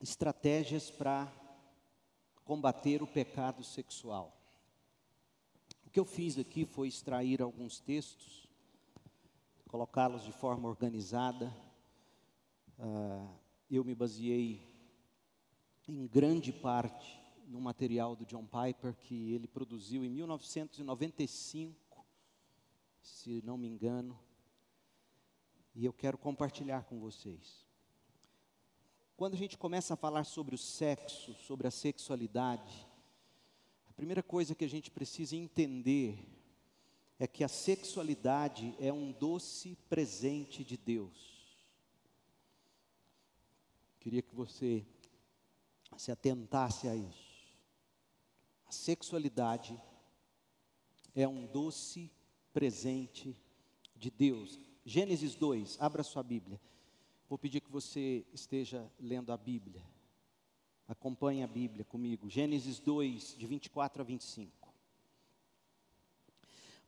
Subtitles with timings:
[0.00, 1.30] estratégias para
[2.44, 4.36] combater o pecado sexual.
[5.86, 8.48] O que eu fiz aqui foi extrair alguns textos,
[9.68, 11.54] colocá-los de forma organizada.
[12.78, 13.28] Uh,
[13.70, 14.60] eu me baseei
[15.86, 22.06] em grande parte no material do John Piper que ele produziu em 1995,
[23.02, 24.18] se não me engano,
[25.74, 27.69] e eu quero compartilhar com vocês.
[29.20, 32.88] Quando a gente começa a falar sobre o sexo, sobre a sexualidade,
[33.86, 36.26] a primeira coisa que a gente precisa entender
[37.18, 41.54] é que a sexualidade é um doce presente de Deus.
[43.98, 44.86] Queria que você
[45.98, 47.52] se atentasse a isso.
[48.64, 49.78] A sexualidade
[51.14, 52.10] é um doce
[52.54, 53.36] presente
[53.94, 54.58] de Deus.
[54.82, 56.58] Gênesis 2, abra sua Bíblia.
[57.30, 59.80] Vou pedir que você esteja lendo a Bíblia.
[60.88, 62.28] Acompanhe a Bíblia comigo.
[62.28, 64.68] Gênesis 2, de 24 a 25.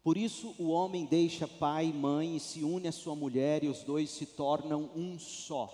[0.03, 3.69] Por isso o homem deixa pai e mãe e se une à sua mulher, e
[3.69, 5.73] os dois se tornam um só.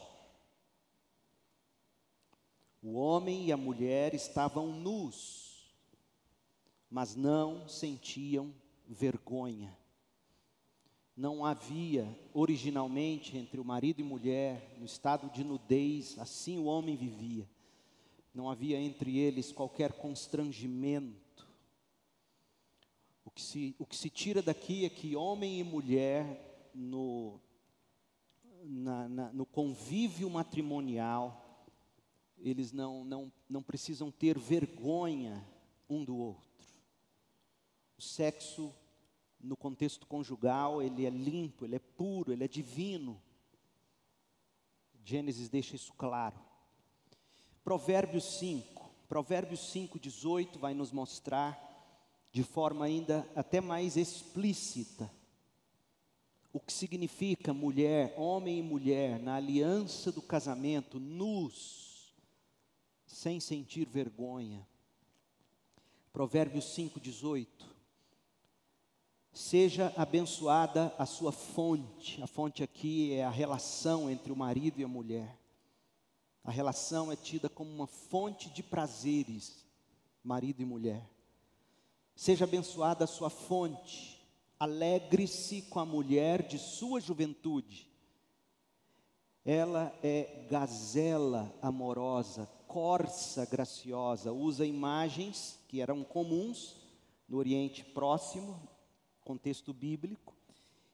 [2.83, 5.73] O homem e a mulher estavam nus,
[6.91, 8.55] mas não sentiam
[8.87, 9.75] vergonha
[11.19, 16.95] não havia originalmente entre o marido e mulher, no estado de nudez, assim o homem
[16.95, 17.45] vivia.
[18.33, 21.45] Não havia entre eles qualquer constrangimento.
[23.25, 27.41] O que se, o que se tira daqui é que homem e mulher, no,
[28.63, 31.67] na, na, no convívio matrimonial,
[32.39, 35.45] eles não, não, não precisam ter vergonha
[35.91, 36.47] um do outro.
[37.97, 38.73] O sexo
[39.41, 43.21] no contexto conjugal, ele é limpo, ele é puro, ele é divino.
[45.05, 46.39] Gênesis deixa isso claro.
[47.63, 51.67] Provérbios 5, Provérbios 5, 18 vai nos mostrar
[52.31, 55.11] de forma ainda até mais explícita
[56.53, 62.13] o que significa mulher, homem e mulher, na aliança do casamento, nus,
[63.07, 64.67] sem sentir vergonha.
[66.13, 67.68] Provérbios 5, 18.
[69.39, 72.21] Seja abençoada a sua fonte.
[72.21, 75.39] A fonte aqui é a relação entre o marido e a mulher.
[76.43, 79.65] A relação é tida como uma fonte de prazeres,
[80.25, 81.09] marido e mulher.
[82.17, 84.21] Seja abençoada a sua fonte.
[84.59, 87.89] Alegre-se com a mulher de sua juventude.
[89.45, 96.75] Ela é gazela amorosa, corça graciosa, usa imagens que eram comuns
[97.29, 98.61] no Oriente Próximo,
[99.29, 100.35] contexto bíblico,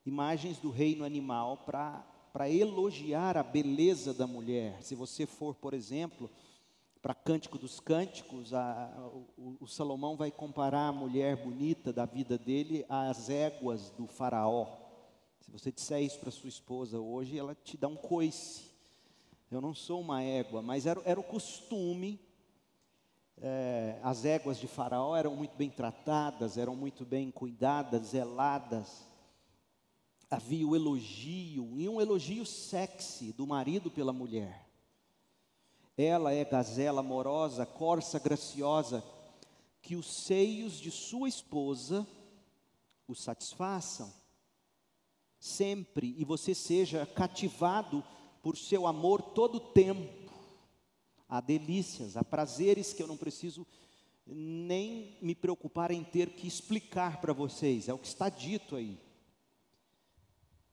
[0.05, 4.83] imagens do reino animal para elogiar a beleza da mulher.
[4.83, 6.29] Se você for, por exemplo,
[7.01, 8.93] para Cântico dos Cânticos, a,
[9.39, 14.67] o, o, Salomão vai comparar a mulher bonita da vida dele às éguas do faraó.
[15.41, 18.65] Se você disser isso para sua esposa hoje, ela te dá um coice.
[19.49, 22.19] Eu não sou uma égua, mas era, era o costume
[23.41, 29.07] é, as éguas de Faraó eram muito bem tratadas, eram muito bem cuidadas, zeladas.
[30.31, 34.67] Havia o elogio, e um elogio sexy do marido pela mulher.
[35.97, 39.05] Ela é gazela amorosa, corça graciosa,
[39.81, 42.07] que os seios de sua esposa
[43.07, 44.13] o satisfaçam
[45.45, 48.03] sempre e você seja cativado
[48.43, 50.24] por seu amor todo o tempo
[51.35, 53.67] há delícias, há prazeres que eu não preciso
[54.25, 58.97] nem me preocupar em ter que explicar para vocês, é o que está dito aí.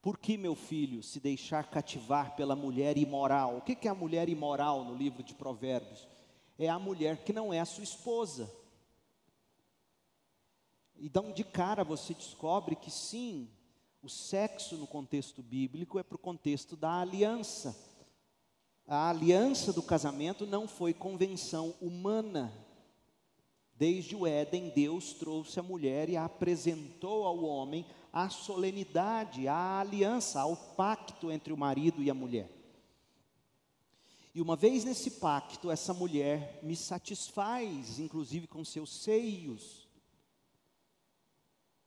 [0.04, 3.58] Por que, meu filho, se deixar cativar pela mulher imoral?
[3.58, 6.08] O que é a mulher imoral no livro de Provérbios?
[6.60, 8.52] É a mulher que não é a sua esposa.
[10.96, 13.50] Então, de cara, você descobre que sim,
[14.02, 17.91] o sexo no contexto bíblico é para o contexto da aliança
[18.94, 22.52] a aliança do casamento não foi convenção humana.
[23.74, 29.80] Desde o Éden, Deus trouxe a mulher e a apresentou ao homem a solenidade, a
[29.80, 32.50] aliança, ao pacto entre o marido e a mulher.
[34.36, 39.88] E uma vez nesse pacto, essa mulher me satisfaz, inclusive com seus seios,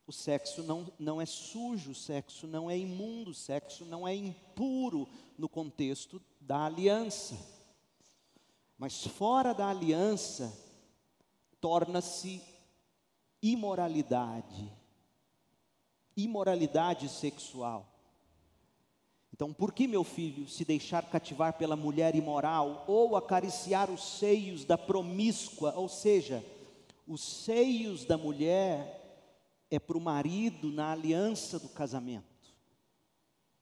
[0.06, 4.14] o sexo não, não é sujo, o sexo não é imundo, o sexo não é
[4.14, 5.06] impuro
[5.36, 7.36] no contexto da aliança.
[8.76, 10.52] Mas fora da aliança,
[11.60, 12.42] torna-se
[13.42, 14.70] imoralidade,
[16.16, 17.88] imoralidade sexual.
[19.32, 24.64] Então, por que, meu filho, se deixar cativar pela mulher imoral ou acariciar os seios
[24.64, 26.44] da promíscua, ou seja,
[27.06, 29.00] os seios da mulher
[29.70, 32.24] é para o marido na aliança do casamento.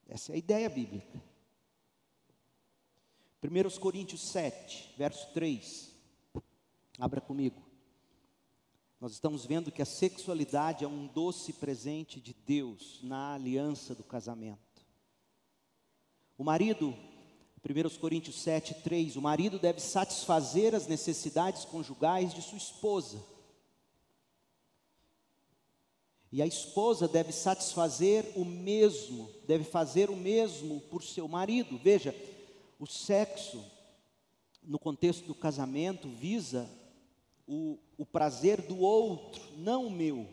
[0.07, 1.32] Essa é a ideia bíblica.
[3.43, 5.91] 1 Coríntios 7, verso 3.
[6.97, 7.61] Abra comigo.
[9.01, 14.01] Nós estamos vendo que a sexualidade é um doce presente de Deus na aliança do
[14.01, 14.81] casamento.
[16.37, 16.95] O marido,
[17.67, 23.21] 1 Coríntios 7, 3, o marido deve satisfazer as necessidades conjugais de sua esposa
[26.33, 31.77] e a esposa deve satisfazer o mesmo, deve fazer o mesmo por seu marido.
[31.77, 32.11] Veja,
[32.83, 33.63] o sexo,
[34.61, 36.69] no contexto do casamento, visa
[37.47, 40.27] o, o prazer do outro, não o meu.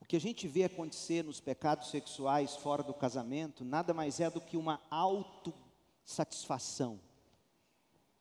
[0.00, 4.28] O que a gente vê acontecer nos pecados sexuais fora do casamento, nada mais é
[4.28, 6.98] do que uma autossatisfação,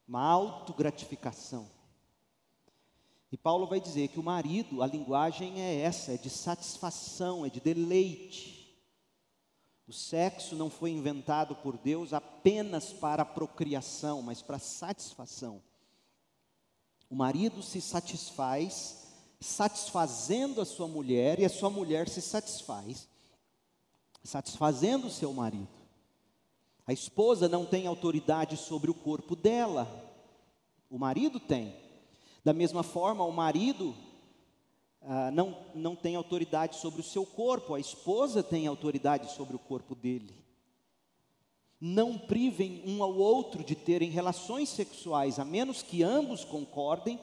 [0.07, 1.67] uma autogratificação.
[3.31, 7.49] E Paulo vai dizer que o marido, a linguagem é essa, é de satisfação, é
[7.49, 8.58] de deleite.
[9.89, 15.63] O sexo não foi inventado por Deus apenas para a procriação, mas para a satisfação.
[17.09, 19.07] O marido se satisfaz
[19.39, 23.07] satisfazendo a sua mulher e a sua mulher se satisfaz
[24.23, 25.67] satisfazendo o seu marido.
[26.85, 29.87] A esposa não tem autoridade sobre o corpo dela,
[30.87, 31.75] o marido tem.
[32.43, 33.95] Da mesma forma, o marido
[35.01, 39.59] ah, não, não tem autoridade sobre o seu corpo, a esposa tem autoridade sobre o
[39.59, 40.35] corpo dele.
[41.79, 47.19] Não privem um ao outro de terem relações sexuais, a menos que ambos concordem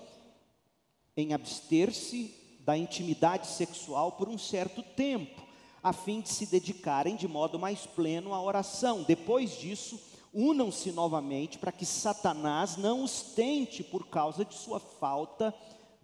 [1.16, 5.42] em abster-se da intimidade sexual por um certo tempo,
[5.82, 9.02] a fim de se dedicarem de modo mais pleno à oração.
[9.02, 10.00] Depois disso,
[10.32, 15.54] unam-se novamente para que Satanás não os tente por causa de sua falta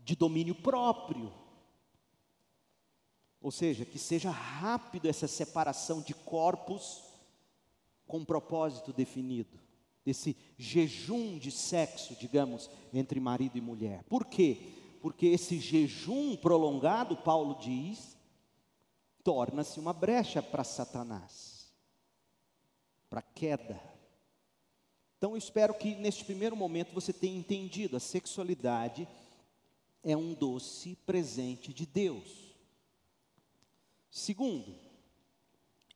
[0.05, 1.33] de domínio próprio.
[3.43, 7.03] Ou seja, que seja rápido essa separação de corpos
[8.07, 9.59] com um propósito definido,
[10.05, 14.05] desse jejum de sexo, digamos, entre marido e mulher.
[14.05, 14.59] Por quê?
[15.01, 18.17] Porque esse jejum prolongado, Paulo diz,
[19.25, 21.73] torna-se uma brecha para Satanás,
[23.11, 23.81] para a queda.
[25.19, 29.09] Então eu espero que neste primeiro momento você tenha entendido, a sexualidade
[30.03, 32.52] é um doce presente de Deus.
[34.13, 34.75] Segundo,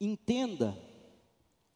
[0.01, 0.75] entenda,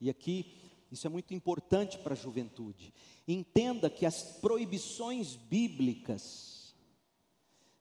[0.00, 2.94] e aqui isso é muito importante para a juventude,
[3.28, 6.74] entenda que as proibições bíblicas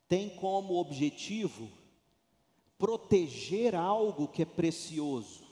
[0.09, 1.71] têm como objetivo
[2.77, 5.45] proteger algo que é precioso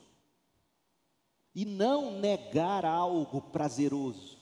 [1.56, 4.37] e não negar algo prazeroso.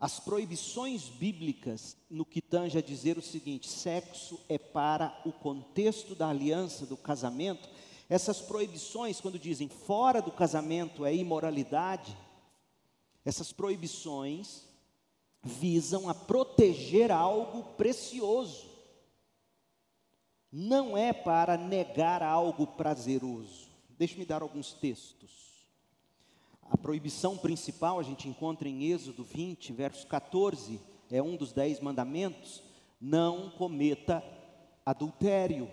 [0.00, 6.14] As proibições bíblicas, no que tange a dizer o seguinte: sexo é para o contexto
[6.14, 7.68] da aliança, do casamento.
[8.08, 12.16] Essas proibições, quando dizem fora do casamento é imoralidade,
[13.24, 14.64] essas proibições
[15.42, 18.70] visam a proteger algo precioso.
[20.50, 23.68] Não é para negar algo prazeroso.
[23.90, 25.49] Deixe-me dar alguns textos.
[26.70, 31.80] A proibição principal a gente encontra em Êxodo 20, verso 14, é um dos dez
[31.80, 32.62] mandamentos:
[33.00, 34.22] não cometa
[34.86, 35.68] adultério.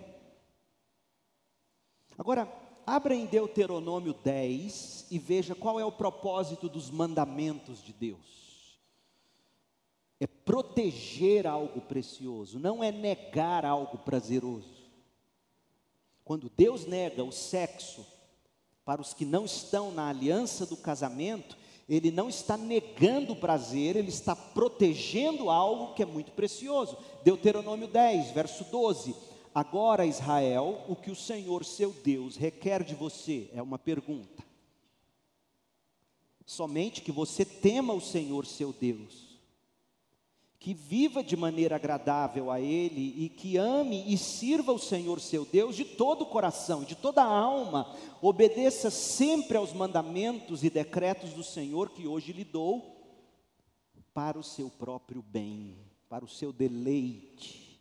[2.18, 2.52] Agora,
[2.84, 8.80] abra em Deuteronômio 10 e veja qual é o propósito dos mandamentos de Deus.
[10.18, 14.82] É proteger algo precioso, não é negar algo prazeroso.
[16.24, 18.04] Quando Deus nega o sexo,
[18.88, 23.96] para os que não estão na aliança do casamento, ele não está negando o prazer,
[23.96, 26.96] ele está protegendo algo que é muito precioso.
[27.22, 29.14] Deuteronômio 10, verso 12.
[29.54, 34.42] Agora, Israel, o que o Senhor seu Deus requer de você é uma pergunta.
[36.46, 39.27] Somente que você tema o Senhor seu Deus
[40.58, 45.44] que viva de maneira agradável a Ele e que ame e sirva o Senhor seu
[45.44, 51.32] Deus de todo o coração, de toda a alma, obedeça sempre aos mandamentos e decretos
[51.32, 52.96] do Senhor que hoje lhe dou,
[54.12, 57.80] para o seu próprio bem, para o seu deleite,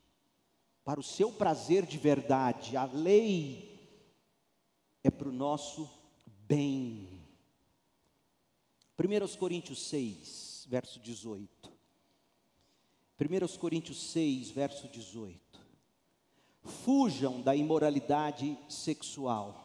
[0.86, 2.78] para o seu prazer de verdade.
[2.78, 3.92] A lei
[5.04, 5.90] é para o nosso
[6.48, 7.08] bem.
[9.00, 11.77] 1 Coríntios 6, verso 18.
[13.20, 15.40] 1 Coríntios 6, verso 18.
[16.62, 19.64] Fujam da imoralidade sexual.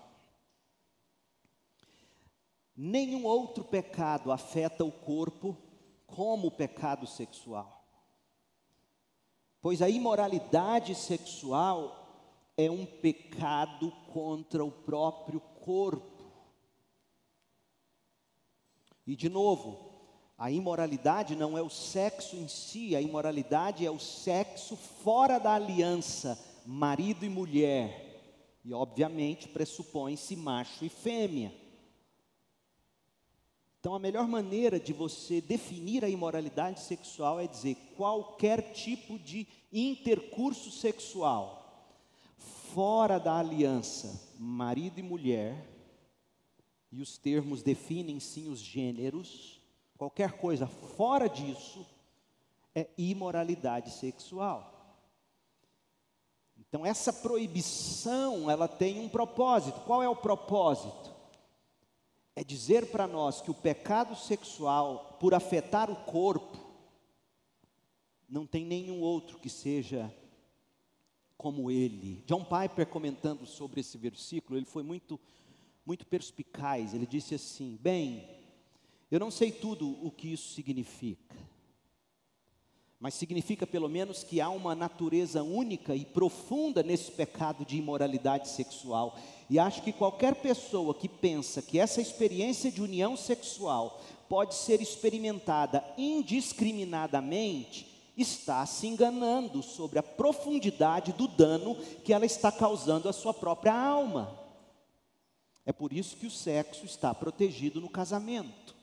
[2.75, 5.59] Nenhum outro pecado afeta o corpo
[6.07, 7.85] como o pecado sexual.
[9.61, 12.03] Pois a imoralidade sexual
[12.57, 16.33] é um pecado contra o próprio corpo.
[19.07, 19.92] E de novo,
[20.37, 25.55] a imoralidade não é o sexo em si, a imoralidade é o sexo fora da
[25.55, 28.61] aliança, marido e mulher.
[28.65, 31.53] E obviamente pressupõe-se macho e fêmea.
[33.81, 39.47] Então, a melhor maneira de você definir a imoralidade sexual é dizer qualquer tipo de
[39.73, 41.63] intercurso sexual
[42.73, 45.69] fora da aliança, marido e mulher,
[46.91, 49.62] e os termos definem sim os gêneros
[49.97, 51.87] qualquer coisa fora disso
[52.75, 54.73] é imoralidade sexual.
[56.59, 59.81] Então essa proibição, ela tem um propósito.
[59.81, 61.13] Qual é o propósito?
[62.35, 66.59] É dizer para nós que o pecado sexual, por afetar o corpo,
[68.27, 70.11] não tem nenhum outro que seja
[71.37, 72.25] como ele.
[72.27, 75.21] John Piper comentando sobre esse versículo, ele foi muito
[75.85, 76.95] muito perspicaz.
[76.95, 78.42] Ele disse assim: "Bem,
[79.13, 81.37] eu não sei tudo o que isso significa,
[82.99, 88.49] mas significa pelo menos que há uma natureza única e profunda nesse pecado de imoralidade
[88.49, 89.19] sexual.
[89.51, 94.01] E acho que qualquer pessoa que pensa que essa experiência de união sexual
[94.31, 102.51] pode ser experimentada indiscriminadamente, está se enganando sobre a profundidade do dano que ela está
[102.51, 104.39] causando à sua própria alma.
[105.67, 108.81] É por isso que o sexo está protegido no casamento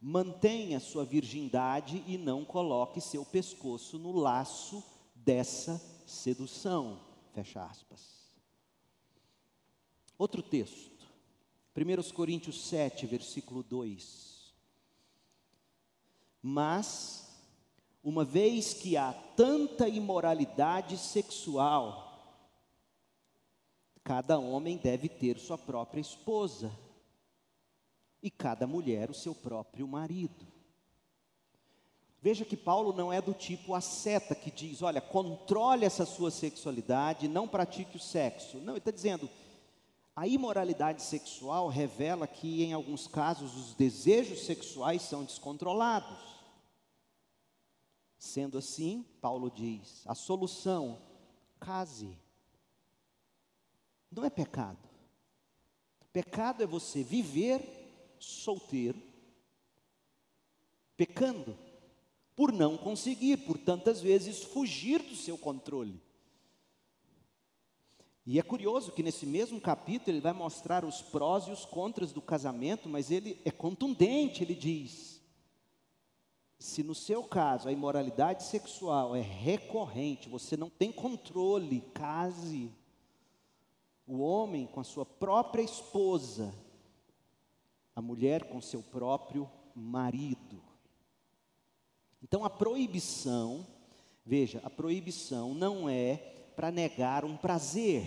[0.00, 4.82] mantenha sua virgindade e não coloque seu pescoço no laço
[5.14, 6.98] dessa sedução.
[7.34, 8.18] Fecha aspas.
[10.16, 11.06] Outro texto,
[11.76, 14.54] 1 Coríntios 7, versículo 2.
[16.42, 17.28] Mas,
[18.02, 22.06] uma vez que há tanta imoralidade sexual,
[24.02, 26.72] cada homem deve ter sua própria esposa
[28.22, 30.46] e cada mulher o seu próprio marido.
[32.22, 37.26] Veja que Paulo não é do tipo asceta que diz: olha, controle essa sua sexualidade,
[37.26, 38.58] não pratique o sexo.
[38.58, 39.28] Não, ele está dizendo:
[40.14, 46.18] a imoralidade sexual revela que, em alguns casos, os desejos sexuais são descontrolados.
[48.18, 51.00] Sendo assim, Paulo diz: a solução,
[51.58, 52.18] case.
[54.10, 54.90] Não é pecado.
[56.12, 57.79] Pecado é você viver
[58.20, 59.00] solteiro,
[60.96, 61.56] pecando,
[62.36, 66.00] por não conseguir, por tantas vezes fugir do seu controle.
[68.24, 72.12] E é curioso que nesse mesmo capítulo ele vai mostrar os prós e os contras
[72.12, 75.20] do casamento, mas ele é contundente, ele diz:
[76.58, 82.70] se no seu caso a imoralidade sexual é recorrente, você não tem controle, case.
[84.06, 86.54] O homem com a sua própria esposa
[87.94, 90.62] a mulher com seu próprio marido.
[92.22, 93.66] Então a proibição,
[94.24, 96.16] veja, a proibição não é
[96.54, 98.06] para negar um prazer.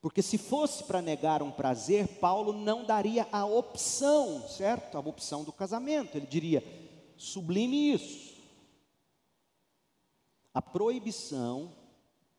[0.00, 4.96] Porque se fosse para negar um prazer, Paulo não daria a opção, certo?
[4.96, 6.16] A opção do casamento.
[6.16, 6.62] Ele diria:
[7.16, 8.36] sublime isso.
[10.54, 11.72] A proibição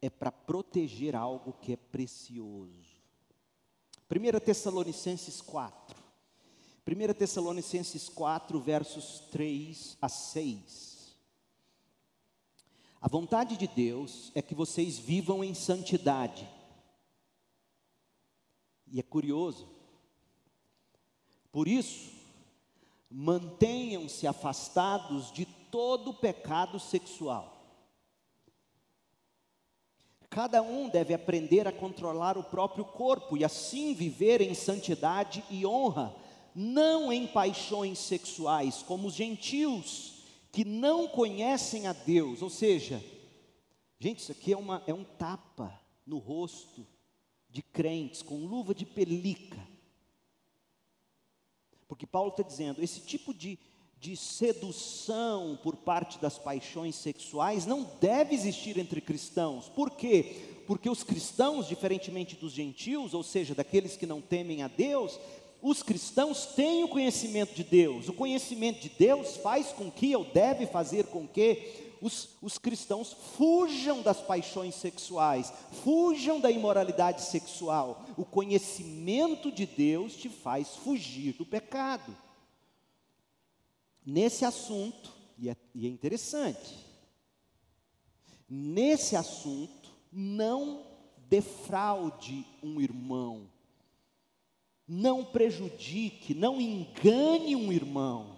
[0.02, 2.98] é para proteger algo que é precioso.
[4.10, 6.07] 1 Tessalonicenses 4.
[6.88, 11.18] 1 Tessalonicenses 4, versos 3 a 6.
[13.02, 16.48] A vontade de Deus é que vocês vivam em santidade.
[18.90, 19.68] E é curioso.
[21.52, 22.10] Por isso,
[23.12, 27.54] mantenham-se afastados de todo pecado sexual.
[30.30, 35.66] Cada um deve aprender a controlar o próprio corpo e assim viver em santidade e
[35.66, 36.16] honra
[36.60, 42.42] não em paixões sexuais, como os gentios que não conhecem a Deus.
[42.42, 43.00] Ou seja,
[44.00, 46.84] gente, isso aqui é, uma, é um tapa no rosto
[47.48, 49.60] de crentes com luva de pelica.
[51.88, 53.60] Porque Paulo está dizendo: esse tipo de,
[54.00, 59.70] de sedução por parte das paixões sexuais não deve existir entre cristãos.
[59.70, 60.56] Por quê?
[60.66, 65.20] Porque os cristãos, diferentemente dos gentios, ou seja, daqueles que não temem a Deus,
[65.62, 68.08] os cristãos têm o conhecimento de Deus.
[68.08, 73.14] O conhecimento de Deus faz com que, ou deve fazer com que, os, os cristãos
[73.36, 75.52] fujam das paixões sexuais,
[75.84, 78.06] fujam da imoralidade sexual.
[78.16, 82.16] O conhecimento de Deus te faz fugir do pecado.
[84.06, 86.76] Nesse assunto, e é, e é interessante,
[88.50, 90.86] nesse assunto, não
[91.28, 93.50] defraude um irmão,
[94.88, 98.38] não prejudique, não engane um irmão.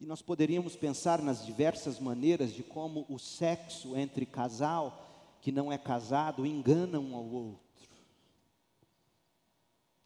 [0.00, 5.04] E nós poderíamos pensar nas diversas maneiras de como o sexo entre casal
[5.40, 7.68] que não é casado engana um ao outro.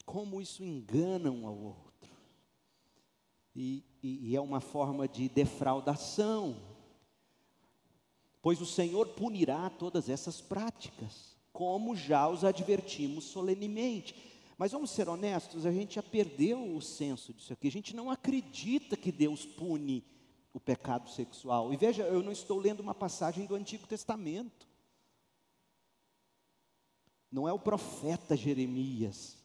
[0.05, 2.11] Como isso engana um ao outro.
[3.55, 6.57] E, e, e é uma forma de defraudação.
[8.41, 14.32] Pois o Senhor punirá todas essas práticas, como já os advertimos solenemente.
[14.57, 17.69] Mas vamos ser honestos, a gente já perdeu o senso disso aqui.
[17.69, 20.05] A gente não acredita que Deus pune
[20.53, 21.73] o pecado sexual.
[21.73, 24.69] E veja, eu não estou lendo uma passagem do Antigo Testamento.
[27.31, 29.39] Não é o profeta Jeremias.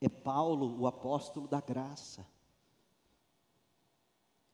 [0.00, 2.26] É Paulo, o apóstolo da graça.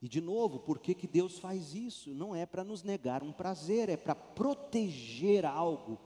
[0.00, 2.14] E de novo, por que, que Deus faz isso?
[2.14, 6.00] Não é para nos negar um prazer, é para proteger algo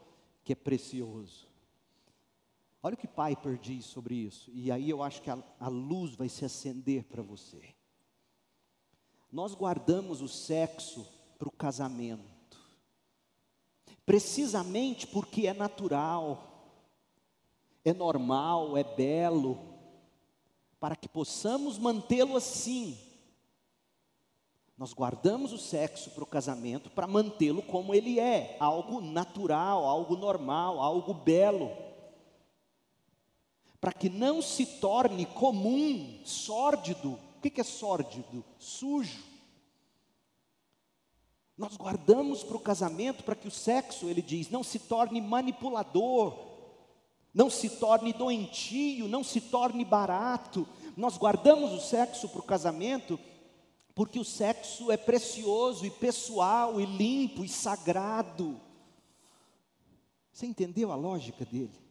[0.45, 1.49] que é precioso.
[2.87, 6.15] Olha o que Piper diz sobre isso, e aí eu acho que a, a luz
[6.15, 7.75] vai se acender para você.
[9.33, 11.05] Nós guardamos o sexo
[11.37, 12.23] para o casamento,
[14.07, 16.79] precisamente porque é natural,
[17.85, 19.59] é normal, é belo,
[20.79, 22.97] para que possamos mantê-lo assim.
[24.79, 30.17] Nós guardamos o sexo para o casamento para mantê-lo como ele é, algo natural, algo
[30.17, 31.86] normal, algo belo
[33.81, 37.19] para que não se torne comum, sórdido.
[37.37, 38.45] O que é sórdido?
[38.59, 39.23] Sujo.
[41.57, 46.37] Nós guardamos para o casamento para que o sexo, ele diz, não se torne manipulador,
[47.33, 50.67] não se torne doentio, não se torne barato.
[50.97, 53.19] Nós guardamos o sexo para o casamento
[53.95, 58.61] porque o sexo é precioso e pessoal e limpo e sagrado.
[60.31, 61.86] Você entendeu a lógica dele?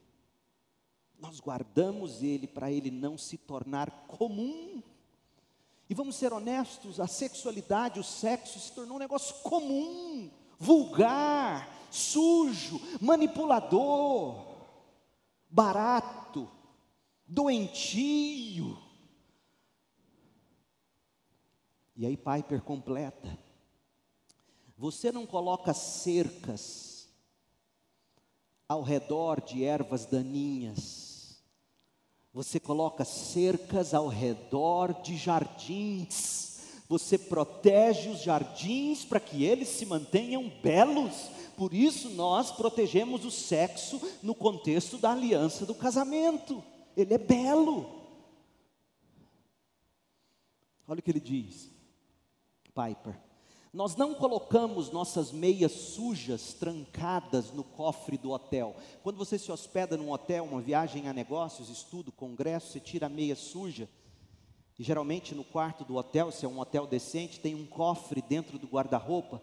[1.20, 4.82] Nós guardamos ele para ele não se tornar comum.
[5.90, 12.82] E vamos ser honestos, a sexualidade, o sexo se tornou um negócio comum, vulgar, sujo,
[13.00, 14.56] manipulador,
[15.50, 16.50] barato,
[17.28, 18.78] doentio.
[21.96, 23.38] E aí Piper completa:
[24.78, 27.08] você não coloca cercas
[28.68, 31.05] ao redor de ervas daninhas,
[32.36, 36.60] você coloca cercas ao redor de jardins.
[36.90, 41.30] Você protege os jardins para que eles se mantenham belos.
[41.56, 46.62] Por isso nós protegemos o sexo no contexto da aliança do casamento.
[46.98, 48.04] Ele é belo.
[50.86, 51.70] Olha o que ele diz,
[52.66, 53.16] Piper.
[53.76, 58.74] Nós não colocamos nossas meias sujas trancadas no cofre do hotel.
[59.04, 63.10] Quando você se hospeda num hotel, uma viagem a negócios, estudo, congresso, você tira a
[63.10, 63.90] meia suja.
[64.80, 68.58] E geralmente no quarto do hotel, se é um hotel decente, tem um cofre dentro
[68.58, 69.42] do guarda-roupa.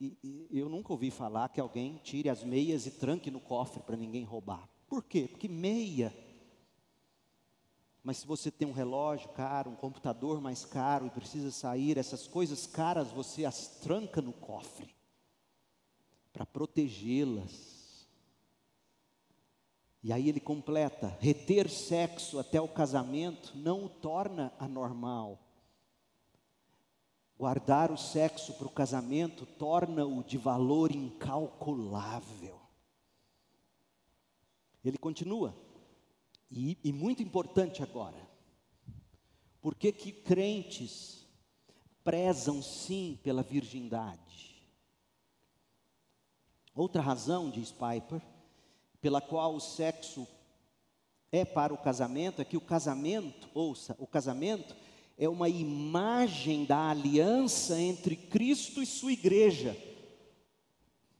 [0.00, 3.80] E, e, eu nunca ouvi falar que alguém tire as meias e tranque no cofre
[3.84, 4.68] para ninguém roubar.
[4.88, 5.28] Por quê?
[5.30, 6.12] Porque meia
[8.04, 12.28] mas se você tem um relógio caro, um computador mais caro e precisa sair, essas
[12.28, 14.94] coisas caras você as tranca no cofre
[16.30, 18.06] para protegê-las.
[20.02, 25.38] E aí ele completa: reter sexo até o casamento não o torna anormal.
[27.38, 32.60] Guardar o sexo para o casamento torna-o de valor incalculável.
[34.84, 35.63] Ele continua:
[36.50, 38.16] e, e muito importante agora,
[39.60, 41.26] por que que crentes
[42.02, 44.54] prezam sim pela virgindade?
[46.74, 48.20] Outra razão, diz Piper,
[49.00, 50.26] pela qual o sexo
[51.30, 54.74] é para o casamento, é que o casamento, ouça, o casamento
[55.16, 59.76] é uma imagem da aliança entre Cristo e sua igreja.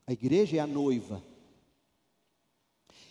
[0.06, 1.22] A igreja é a noiva.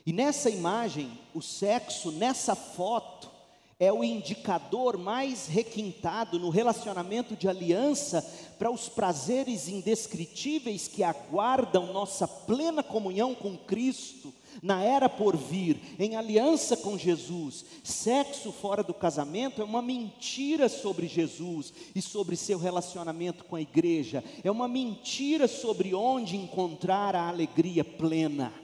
[0.06, 3.32] E nessa imagem, o sexo, nessa foto,
[3.80, 8.26] é o indicador mais requintado no relacionamento de aliança
[8.58, 15.80] para os prazeres indescritíveis que aguardam nossa plena comunhão com Cristo na era por vir,
[15.98, 17.66] em aliança com Jesus.
[17.84, 23.62] Sexo fora do casamento é uma mentira sobre Jesus e sobre seu relacionamento com a
[23.62, 28.63] igreja, é uma mentira sobre onde encontrar a alegria plena.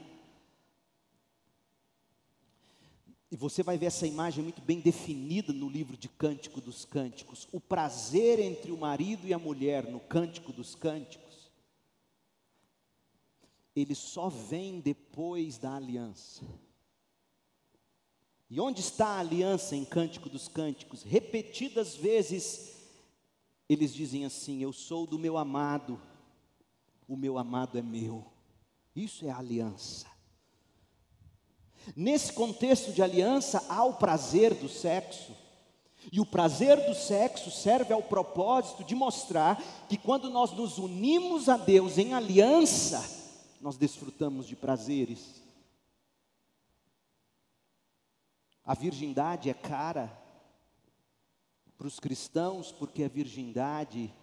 [3.31, 7.47] E você vai ver essa imagem muito bem definida no livro de Cântico dos Cânticos.
[7.51, 11.51] O prazer entre o marido e a mulher no Cântico dos Cânticos,
[13.75, 16.43] ele só vem depois da aliança.
[18.49, 21.03] E onde está a aliança em Cântico dos Cânticos?
[21.03, 22.77] Repetidas vezes,
[23.69, 26.01] eles dizem assim: Eu sou do meu amado,
[27.07, 28.25] o meu amado é meu.
[28.95, 30.08] Isso é aliança.
[31.95, 35.35] Nesse contexto de aliança, há o prazer do sexo.
[36.11, 41.49] E o prazer do sexo serve ao propósito de mostrar que quando nós nos unimos
[41.49, 43.03] a Deus em aliança,
[43.61, 45.41] nós desfrutamos de prazeres.
[48.63, 50.11] A virgindade é cara
[51.77, 54.13] para os cristãos, porque a virgindade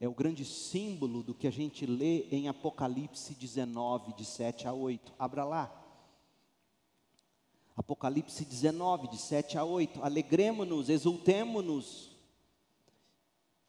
[0.00, 4.72] é o grande símbolo do que a gente lê em Apocalipse 19, de 7 a
[4.72, 5.12] 8.
[5.18, 5.77] Abra lá.
[7.78, 10.02] Apocalipse 19, de 7 a 8.
[10.02, 12.10] Alegremos-nos, exultemo-nos.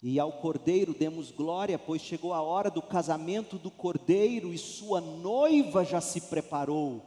[0.02, 5.00] E ao cordeiro demos glória, pois chegou a hora do casamento do cordeiro e sua
[5.00, 7.06] noiva já se preparou.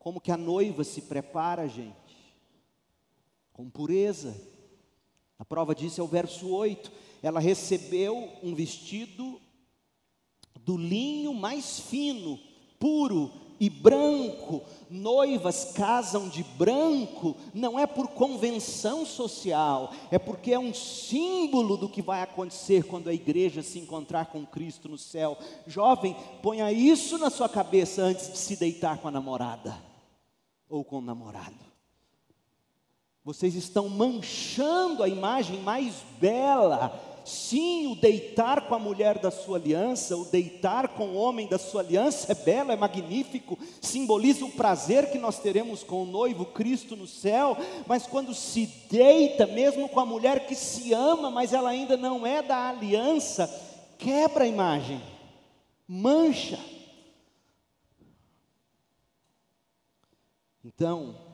[0.00, 2.34] Como que a noiva se prepara, gente?
[3.52, 4.36] Com pureza.
[5.38, 6.90] A prova disso é o verso 8.
[7.22, 9.40] Ela recebeu um vestido
[10.58, 12.36] do linho mais fino,
[12.78, 20.58] puro, e branco, noivas casam de branco, não é por convenção social, é porque é
[20.58, 25.36] um símbolo do que vai acontecer quando a igreja se encontrar com Cristo no céu.
[25.66, 29.76] Jovem, ponha isso na sua cabeça antes de se deitar com a namorada
[30.66, 31.70] ou com o namorado.
[33.22, 39.58] Vocês estão manchando a imagem mais bela Sim, o deitar com a mulher da sua
[39.58, 44.52] aliança, o deitar com o homem da sua aliança é belo, é magnífico, simboliza o
[44.52, 47.56] prazer que nós teremos com o noivo Cristo no céu,
[47.86, 52.26] mas quando se deita, mesmo com a mulher que se ama, mas ela ainda não
[52.26, 53.48] é da aliança,
[53.98, 55.00] quebra a imagem,
[55.86, 56.58] mancha.
[60.64, 61.29] Então,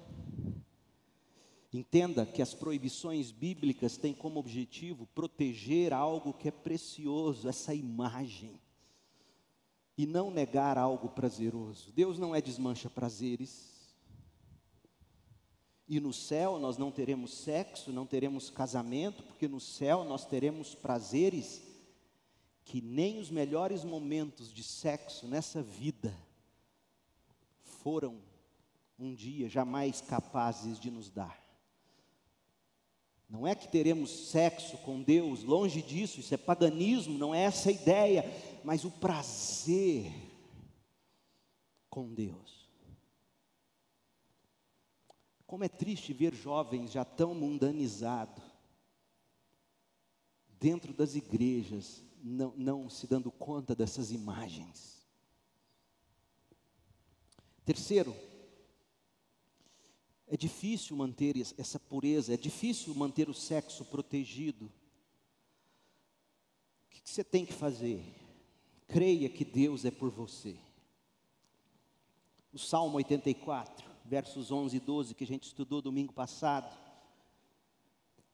[1.76, 8.58] Entenda que as proibições bíblicas têm como objetivo proteger algo que é precioso, essa imagem,
[9.98, 11.92] e não negar algo prazeroso.
[11.92, 13.76] Deus não é desmancha prazeres.
[15.86, 20.74] E no céu nós não teremos sexo, não teremos casamento, porque no céu nós teremos
[20.74, 21.62] prazeres
[22.64, 26.16] que nem os melhores momentos de sexo nessa vida
[27.60, 28.18] foram
[28.98, 31.45] um dia jamais capazes de nos dar.
[33.28, 37.70] Não é que teremos sexo com Deus, longe disso, isso é paganismo, não é essa
[37.70, 38.24] a ideia,
[38.62, 40.12] mas o prazer
[41.90, 42.68] com Deus.
[45.46, 48.44] Como é triste ver jovens já tão mundanizados,
[50.58, 55.04] dentro das igrejas, não, não se dando conta dessas imagens.
[57.64, 58.14] Terceiro,
[60.28, 64.66] é difícil manter essa pureza, é difícil manter o sexo protegido.
[66.86, 68.02] O que você tem que fazer?
[68.88, 70.56] Creia que Deus é por você.
[72.52, 76.76] O Salmo 84, versos 11 e 12, que a gente estudou domingo passado.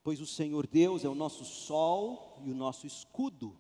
[0.02, 3.54] Pois o Senhor Deus é o nosso sol e o nosso escudo.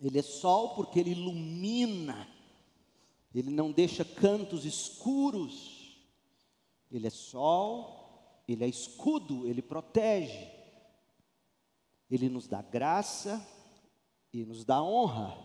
[0.00, 2.26] Ele é sol porque ele ilumina,
[3.34, 5.73] ele não deixa cantos escuros
[6.96, 10.52] ele é sol, ele é escudo, ele protege.
[12.10, 13.44] Ele nos dá graça
[14.32, 15.36] e nos dá honra.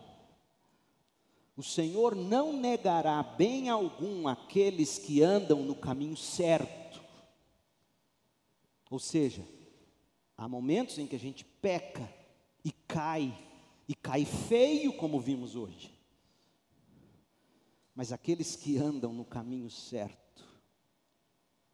[1.56, 7.04] O Senhor não negará bem algum aqueles que andam no caminho certo.
[8.90, 9.46] Ou seja,
[10.38, 12.10] há momentos em que a gente peca
[12.64, 13.38] e cai,
[13.88, 15.94] e cai feio, como vimos hoje.
[17.94, 20.29] Mas aqueles que andam no caminho certo,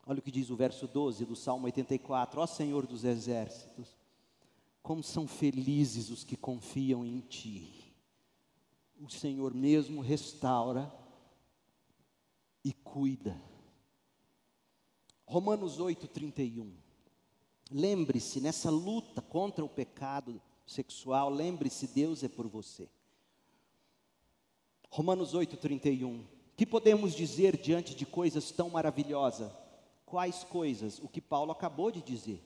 [0.06, 3.98] Olha o que diz o verso 12 do Salmo 84: Ó Senhor dos exércitos,
[4.84, 7.94] como são felizes os que confiam em Ti.
[9.00, 10.94] O Senhor mesmo restaura
[12.64, 13.42] e cuida.
[15.26, 16.72] Romanos 8, 31.
[17.72, 22.88] Lembre-se, nessa luta contra o pecado sexual, lembre-se, Deus é por você.
[24.90, 26.26] Romanos 8, 31.
[26.56, 29.52] Que podemos dizer diante de coisas tão maravilhosas?
[30.16, 30.98] Quais coisas?
[31.00, 32.42] O que Paulo acabou de dizer.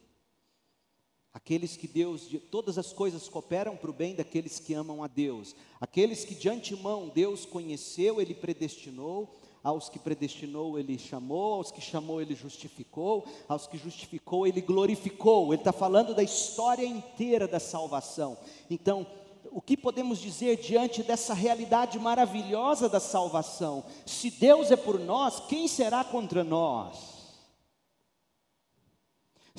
[1.32, 5.56] Aqueles que Deus, todas as coisas cooperam para o bem daqueles que amam a Deus.
[5.80, 9.40] Aqueles que de antemão Deus conheceu, Ele predestinou.
[9.64, 11.54] Aos que predestinou, Ele chamou.
[11.54, 13.24] Aos que chamou, Ele justificou.
[13.48, 15.54] Aos que justificou, Ele glorificou.
[15.54, 18.36] Ele está falando da história inteira da salvação.
[18.68, 19.06] Então,
[19.52, 23.84] o que podemos dizer diante dessa realidade maravilhosa da salvação?
[24.08, 27.19] Se Deus é por nós, quem será contra nós?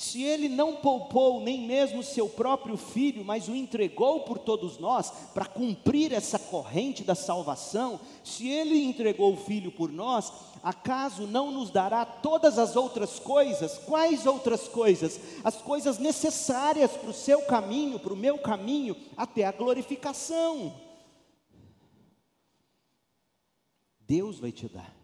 [0.01, 5.11] Se ele não poupou nem mesmo seu próprio filho, mas o entregou por todos nós,
[5.35, 10.33] para cumprir essa corrente da salvação, se ele entregou o filho por nós,
[10.63, 13.77] acaso não nos dará todas as outras coisas?
[13.77, 15.21] Quais outras coisas?
[15.45, 20.73] As coisas necessárias para o seu caminho, para o meu caminho, até a glorificação.
[24.01, 24.97] Deus vai te dar.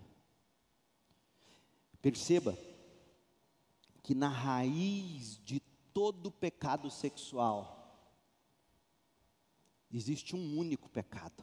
[2.00, 2.56] Perceba,
[4.06, 5.58] que na raiz de
[5.92, 7.98] todo pecado sexual
[9.92, 11.42] existe um único pecado: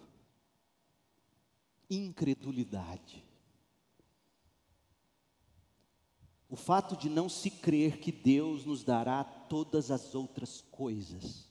[1.89, 3.21] incredulidade.
[6.47, 11.49] O fato de não se crer que Deus nos dará todas as outras coisas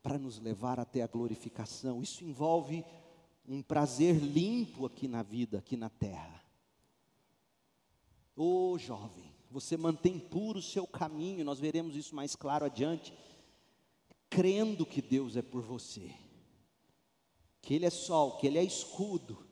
[0.00, 2.84] para nos levar até a glorificação, isso envolve
[3.44, 6.40] um prazer limpo aqui na vida, aqui na terra.
[8.36, 13.12] Ô oh, jovem, você mantém puro o seu caminho, nós veremos isso mais claro adiante,
[14.30, 16.10] crendo que Deus é por você,
[17.60, 19.46] que Ele é sol, que Ele é escudo,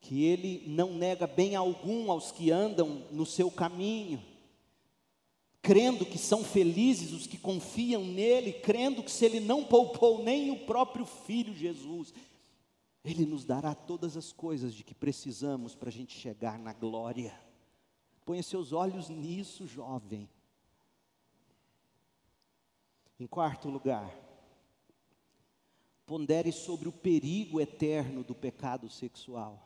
[0.00, 4.24] que Ele não nega bem algum aos que andam no seu caminho,
[5.60, 10.50] crendo que são felizes os que confiam nele, crendo que se Ele não poupou nem
[10.50, 12.14] o próprio Filho Jesus,
[13.04, 17.45] Ele nos dará todas as coisas de que precisamos para a gente chegar na glória.
[18.26, 20.28] Ponha seus olhos nisso, jovem.
[23.20, 24.12] Em quarto lugar,
[26.04, 29.62] pondere sobre o perigo eterno do pecado sexual.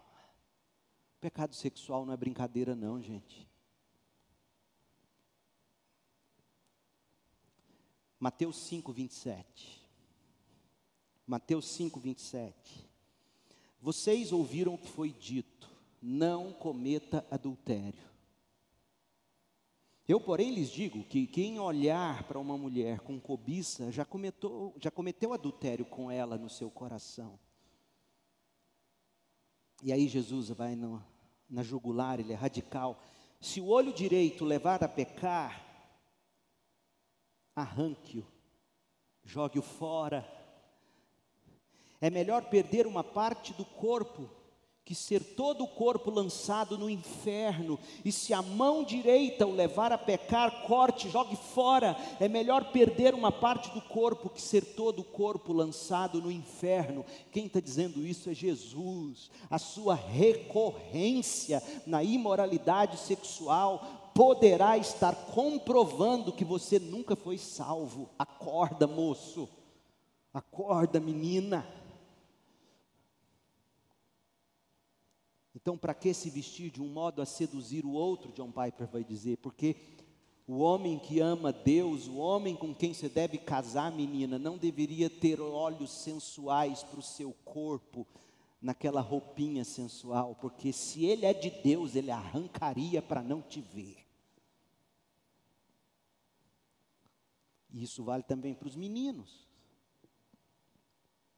[1.17, 3.49] O pecado sexual não é brincadeira, não, gente.
[8.19, 9.83] Mateus 5, 27.
[11.27, 12.87] Mateus 5, 27.
[13.81, 15.71] Vocês ouviram o que foi dito:
[16.03, 18.10] não cometa adultério.
[20.11, 24.91] Eu, porém, lhes digo que quem olhar para uma mulher com cobiça já cometeu, já
[24.91, 27.39] cometeu adultério com ela no seu coração.
[29.85, 31.01] E aí Jesus vai no,
[31.49, 33.01] na jugular, ele é radical.
[33.41, 35.65] Se o olho direito levar a pecar,
[37.55, 38.27] arranque-o,
[39.23, 40.29] jogue-o fora.
[42.01, 44.29] É melhor perder uma parte do corpo
[44.85, 49.93] que ser todo o corpo lançado no inferno, e se a mão direita o levar
[49.93, 51.97] a pecar, corte, jogue fora.
[52.19, 57.05] É melhor perder uma parte do corpo que ser todo o corpo lançado no inferno.
[57.31, 59.31] Quem está dizendo isso é Jesus.
[59.49, 68.09] A sua recorrência na imoralidade sexual poderá estar comprovando que você nunca foi salvo.
[68.19, 69.49] Acorda, moço.
[70.35, 71.67] Acorda, menina.
[75.61, 79.05] Então, para que se vestir de um modo a seduzir o outro, John Piper vai
[79.05, 79.77] dizer, porque
[80.47, 85.11] o homem que ama Deus, o homem com quem você deve casar, menina, não deveria
[85.11, 88.07] ter olhos sensuais para o seu corpo,
[88.61, 94.07] naquela roupinha sensual, porque se ele é de Deus, ele arrancaria para não te ver.
[97.71, 99.50] E isso vale também para os meninos.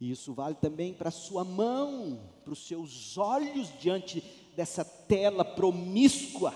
[0.02, 4.20] E isso vale também para a sua mão, para os seus olhos diante
[4.56, 6.52] dessa tela promíscua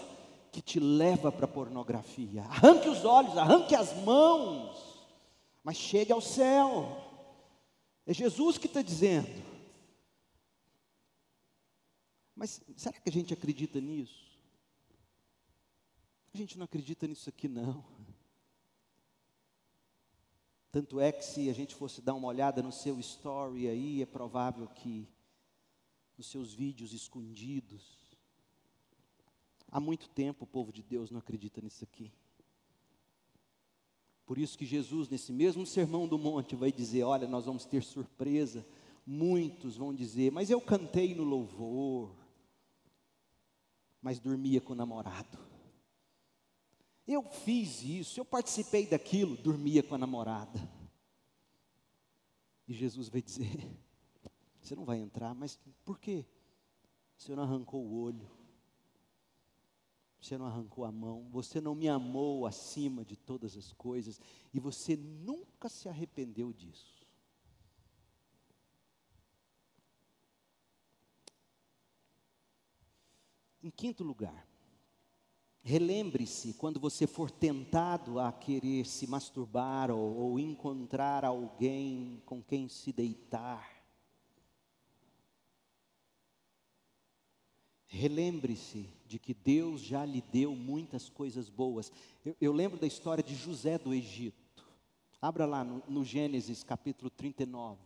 [0.50, 2.42] que te leva para a pornografia.
[2.42, 5.06] Arranque os olhos, arranque as mãos,
[5.62, 7.00] mas chegue ao céu.
[8.04, 9.30] É Jesus que está dizendo.
[12.34, 14.26] Mas será que a gente acredita nisso?
[16.34, 17.84] A gente não acredita nisso aqui, não.
[20.76, 24.04] Tanto é que se a gente fosse dar uma olhada no seu story aí, é
[24.04, 25.08] provável que
[26.18, 27.82] nos seus vídeos escondidos,
[29.72, 32.12] há muito tempo o povo de Deus não acredita nisso aqui.
[34.26, 37.82] Por isso que Jesus, nesse mesmo sermão do monte, vai dizer: Olha, nós vamos ter
[37.82, 38.62] surpresa.
[39.06, 42.14] Muitos vão dizer, mas eu cantei no louvor,
[44.02, 45.45] mas dormia com o namorado.
[47.06, 50.58] Eu fiz isso, eu participei daquilo, dormia com a namorada.
[52.66, 53.48] E Jesus vai dizer:
[54.60, 56.26] Você não vai entrar, mas por quê?
[57.16, 58.28] Você não arrancou o olho,
[60.20, 64.20] você não arrancou a mão, você não me amou acima de todas as coisas,
[64.52, 67.06] e você nunca se arrependeu disso.
[73.62, 74.46] Em quinto lugar,
[75.66, 82.68] relembre-se quando você for tentado a querer se masturbar ou, ou encontrar alguém com quem
[82.68, 83.68] se deitar.
[87.88, 91.90] Relembre-se de que Deus já lhe deu muitas coisas boas.
[92.24, 94.64] Eu, eu, lembro da história de José do Egito.
[95.20, 97.80] Abra lá no, no Gênesis capítulo 39.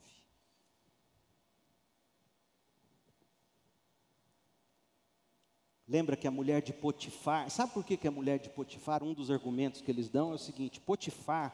[5.91, 9.13] Lembra que a mulher de Potifar, sabe por que, que a mulher de Potifar, um
[9.13, 11.53] dos argumentos que eles dão é o seguinte: Potifar,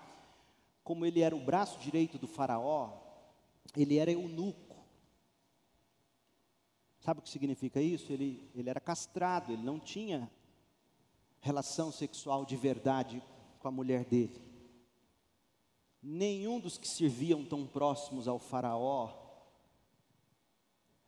[0.85, 3.01] como ele era o braço direito do Faraó,
[3.75, 4.77] ele era eunuco.
[7.01, 8.13] Sabe o que significa isso?
[8.13, 10.31] Ele, ele era castrado, ele não tinha
[11.41, 13.23] relação sexual de verdade
[13.59, 14.39] com a mulher dele.
[16.03, 19.15] Nenhum dos que serviam tão próximos ao Faraó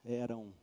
[0.03, 0.55] eram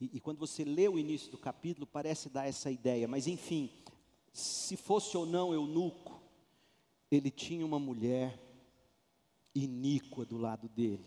[0.00, 3.70] e, e quando você lê o início do capítulo, parece dar essa ideia, mas enfim,
[4.32, 6.20] se fosse ou não eunuco,
[7.10, 8.38] ele tinha uma mulher
[9.54, 11.06] iníqua do lado dele.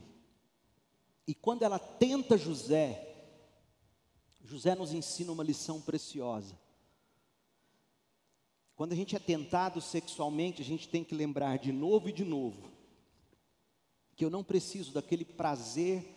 [1.28, 3.15] E quando ela tenta José,
[4.43, 6.58] José nos ensina uma lição preciosa.
[8.76, 12.23] Quando a gente é tentado sexualmente, a gente tem que lembrar de novo e de
[12.23, 12.78] novo
[14.17, 16.16] que eu não preciso daquele prazer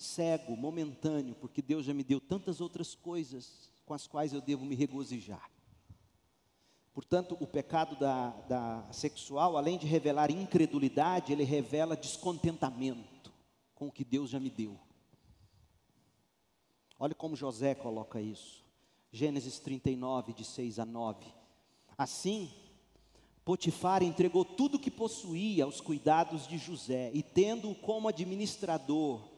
[0.00, 4.64] cego, momentâneo, porque Deus já me deu tantas outras coisas com as quais eu devo
[4.64, 5.50] me regozijar.
[6.94, 13.30] Portanto, o pecado da, da sexual, além de revelar incredulidade, ele revela descontentamento
[13.74, 14.78] com o que Deus já me deu.
[16.98, 18.64] Olha como José coloca isso.
[19.12, 21.26] Gênesis 39, de 6 a 9.
[21.96, 22.50] Assim,
[23.44, 29.29] Potifar entregou tudo o que possuía aos cuidados de José, e tendo-o como administrador,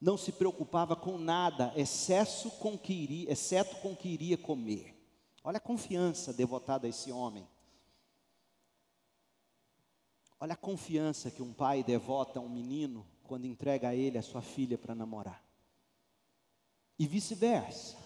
[0.00, 4.94] não se preocupava com nada, excesso com que iria, exceto com que iria comer.
[5.42, 7.48] Olha a confiança devotada a esse homem.
[10.40, 14.22] Olha a confiança que um pai devota a um menino quando entrega a ele a
[14.22, 15.42] sua filha para namorar.
[16.98, 17.96] E vice-versa.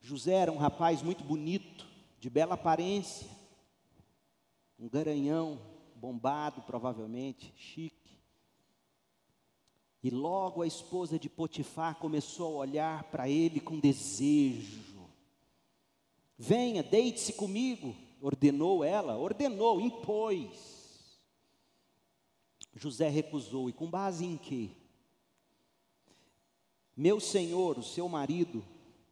[0.00, 1.86] José era um rapaz muito bonito,
[2.18, 3.28] de bela aparência,
[4.78, 5.60] um garanhão,
[5.94, 8.18] bombado provavelmente, chique.
[10.02, 14.90] E logo a esposa de Potifar começou a olhar para ele com desejo.
[16.38, 21.20] Venha, deite-se comigo, ordenou ela, ordenou, impôs.
[22.74, 24.70] José recusou, e com base em quê?
[26.96, 28.64] Meu senhor, o seu marido,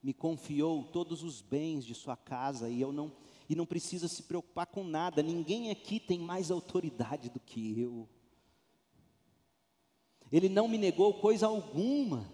[0.03, 3.13] me confiou todos os bens de sua casa e eu não
[3.49, 5.23] e não precisa se preocupar com nada.
[5.23, 8.07] Ninguém aqui tem mais autoridade do que eu.
[10.31, 12.31] Ele não me negou coisa alguma,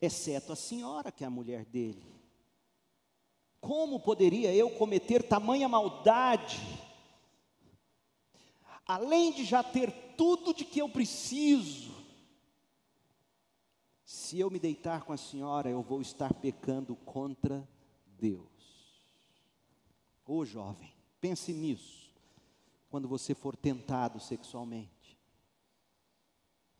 [0.00, 2.04] exceto a senhora, que é a mulher dele.
[3.60, 6.60] Como poderia eu cometer tamanha maldade?
[8.86, 11.92] Além de já ter tudo de que eu preciso,
[14.04, 17.68] se eu me deitar com a senhora, eu vou estar pecando contra
[18.06, 18.46] Deus.
[20.24, 22.14] Ô jovem, pense nisso,
[22.88, 24.95] quando você for tentado sexualmente.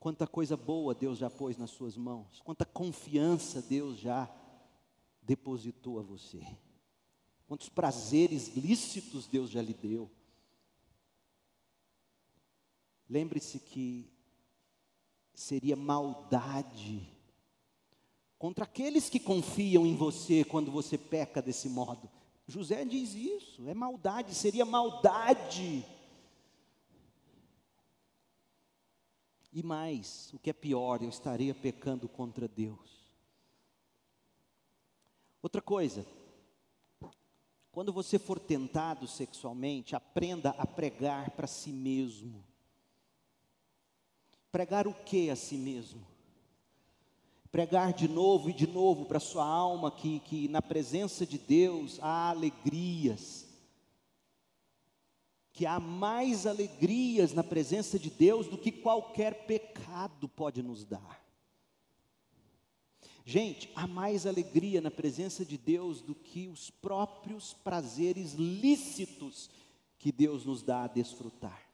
[0.07, 4.33] Quanta coisa boa Deus já pôs nas suas mãos, quanta confiança Deus já
[5.21, 6.47] depositou a você,
[7.49, 10.09] quantos prazeres lícitos Deus já lhe deu.
[13.11, 14.09] Lembre-se que
[15.35, 17.13] seria maldade
[18.39, 22.09] contra aqueles que confiam em você quando você peca desse modo.
[22.47, 25.85] José diz isso, é maldade, seria maldade
[29.57, 33.11] E mais, o que é pior, eu estaria pecando contra Deus.
[35.43, 36.05] Outra coisa,
[37.73, 42.45] quando você for tentado sexualmente, aprenda a pregar para si mesmo.
[44.53, 46.07] Pregar o que a si mesmo?
[47.51, 51.99] Pregar de novo e de novo para sua alma que, que na presença de Deus
[52.03, 53.46] há alegrias,
[55.57, 61.25] que há mais alegrias na presença de Deus do que qualquer pecado pode nos dar.
[63.25, 69.49] Gente, há mais alegria na presença de Deus do que os próprios prazeres lícitos
[69.99, 71.67] que Deus nos dá a desfrutar.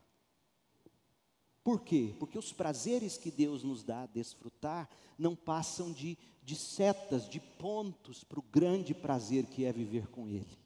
[1.64, 2.14] Por quê?
[2.20, 7.40] Porque os prazeres que Deus nos dá a desfrutar não passam de, de setas, de
[7.40, 10.61] pontos para o grande prazer que é viver com Ele.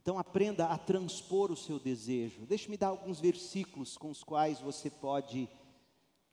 [0.00, 2.46] Então aprenda a transpor o seu desejo.
[2.46, 5.48] Deixe-me dar alguns versículos com os quais você pode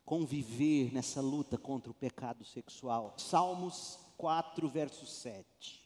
[0.05, 3.15] conviver nessa luta contra o pecado sexual.
[3.17, 5.83] Salmos 4, verso 7.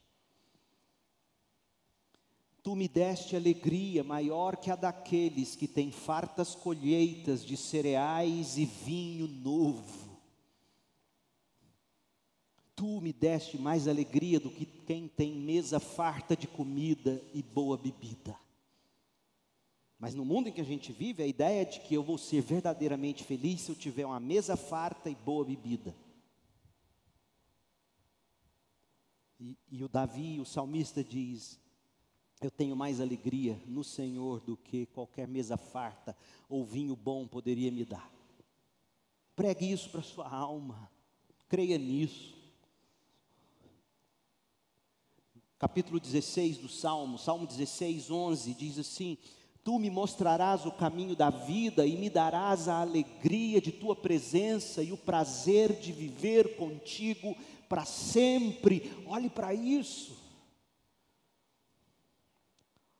[2.61, 8.65] Tu me deste alegria maior que a daqueles que têm fartas colheitas de cereais e
[8.65, 10.19] vinho novo.
[12.75, 17.77] Tu me deste mais alegria do que quem tem mesa farta de comida e boa
[17.77, 18.35] bebida.
[19.99, 22.17] Mas no mundo em que a gente vive, a ideia é de que eu vou
[22.17, 25.95] ser verdadeiramente feliz se eu tiver uma mesa farta e boa bebida.
[29.39, 31.59] E, e o Davi, o salmista, diz:
[32.41, 36.17] Eu tenho mais alegria no Senhor do que qualquer mesa farta
[36.49, 38.11] ou vinho bom poderia me dar.
[39.35, 40.89] Pregue isso para sua alma,
[41.47, 42.38] creia nisso.
[45.59, 49.17] Capítulo 16 do Salmo, Salmo 16, 11, diz assim:
[49.61, 54.81] Tu me mostrarás o caminho da vida e me darás a alegria de tua presença
[54.81, 57.35] e o prazer de viver contigo
[57.67, 58.89] para sempre.
[59.05, 60.17] Olhe para isso.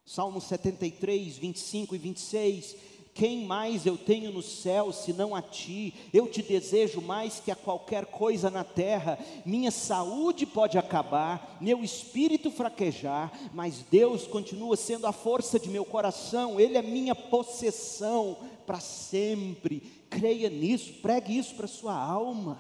[0.04, 2.76] Salmo 73, 25 e 26
[3.14, 5.94] quem mais eu tenho no céu senão a ti?
[6.14, 9.20] Eu te desejo mais que a qualquer coisa na terra.
[9.46, 15.84] Minha saúde pode acabar, meu espírito fraquejar, mas Deus continua sendo a força de meu
[15.84, 19.82] coração, Ele é minha possessão para sempre.
[20.10, 22.60] Creia nisso, pregue isso para sua alma.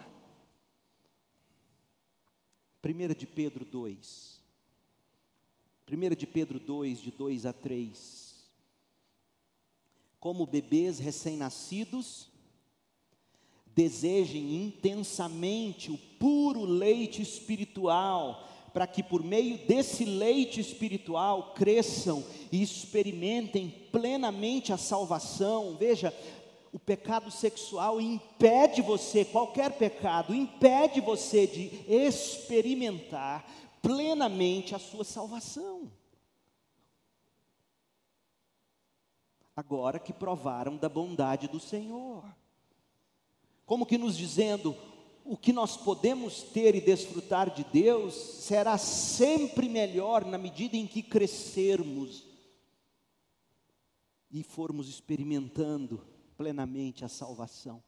[2.83, 4.39] 1 de Pedro 2.
[5.91, 8.28] 1 de Pedro 2, de 2 a 3
[10.19, 12.27] como bebês recém-nascidos,
[13.75, 22.61] desejem intensamente o puro leite espiritual, para que por meio desse leite espiritual cresçam e
[22.61, 25.75] experimentem plenamente a salvação.
[25.79, 26.13] Veja,
[26.71, 33.49] o pecado sexual impede você, qualquer pecado, impede você de experimentar
[33.81, 35.89] plenamente a sua salvação.
[39.59, 42.23] Agora que provaram da bondade do Senhor.
[43.65, 44.75] Como que nos dizendo,
[45.25, 50.87] o que nós podemos ter e desfrutar de Deus será sempre melhor na medida em
[50.87, 52.25] que crescermos
[54.31, 56.05] e formos experimentando
[56.37, 57.83] plenamente a salvação.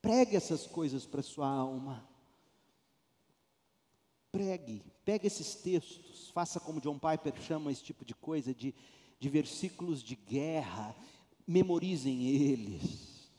[0.00, 2.08] Pregue essas coisas para sua alma.
[4.30, 8.74] Pregue, pegue esses textos, faça como John Piper chama esse tipo de coisa de
[9.18, 10.94] de versículos de guerra,
[11.46, 13.30] memorizem eles.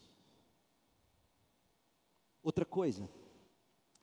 [2.42, 3.10] Outra coisa,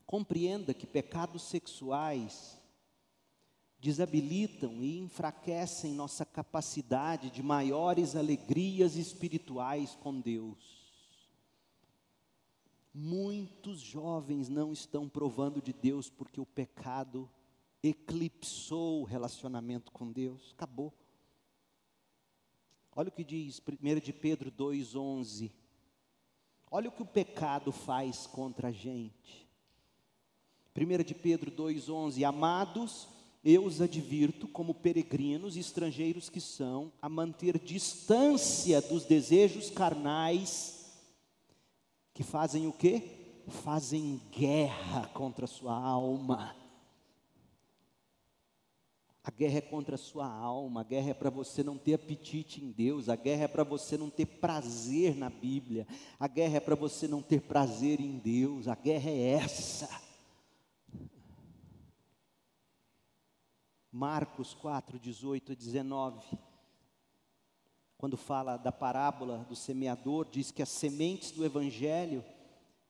[0.06, 2.56] compreenda que pecados sexuais
[3.78, 10.76] desabilitam e enfraquecem nossa capacidade de maiores alegrias espirituais com Deus.
[12.92, 17.28] Muitos jovens não estão provando de Deus porque o pecado
[17.82, 20.94] eclipsou o relacionamento com Deus, acabou.
[22.98, 25.52] Olha o que diz 1 de Pedro 2,11.
[26.70, 29.46] Olha o que o pecado faz contra a gente.
[30.74, 32.26] 1 de Pedro 2,11.
[32.26, 33.06] Amados,
[33.44, 40.90] eu os advirto, como peregrinos e estrangeiros que são, a manter distância dos desejos carnais,
[42.14, 43.02] que fazem o quê?
[43.62, 46.56] Fazem guerra contra a sua alma.
[49.26, 52.64] A guerra é contra a sua alma, a guerra é para você não ter apetite
[52.64, 55.84] em Deus, a guerra é para você não ter prazer na Bíblia,
[56.16, 60.00] a guerra é para você não ter prazer em Deus, a guerra é essa.
[63.90, 66.38] Marcos 4, 18 a 19,
[67.98, 72.24] quando fala da parábola do semeador, diz que as sementes do Evangelho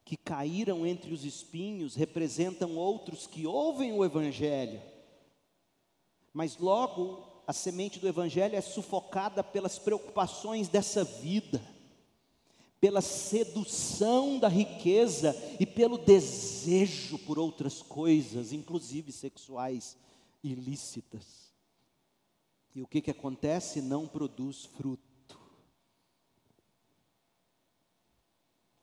[0.05, 4.96] que caíram entre os espinhos representam outros que ouvem o Evangelho
[6.37, 11.67] mas logo a semente do Evangelho é sufocada pelas preocupações dessa vida,
[12.79, 19.97] pela sedução da riqueza e pelo desejo por outras coisas, inclusive sexuais
[20.45, 21.55] ilícitas.
[22.75, 23.81] E o que, que acontece?
[23.81, 25.41] Não produz fruto.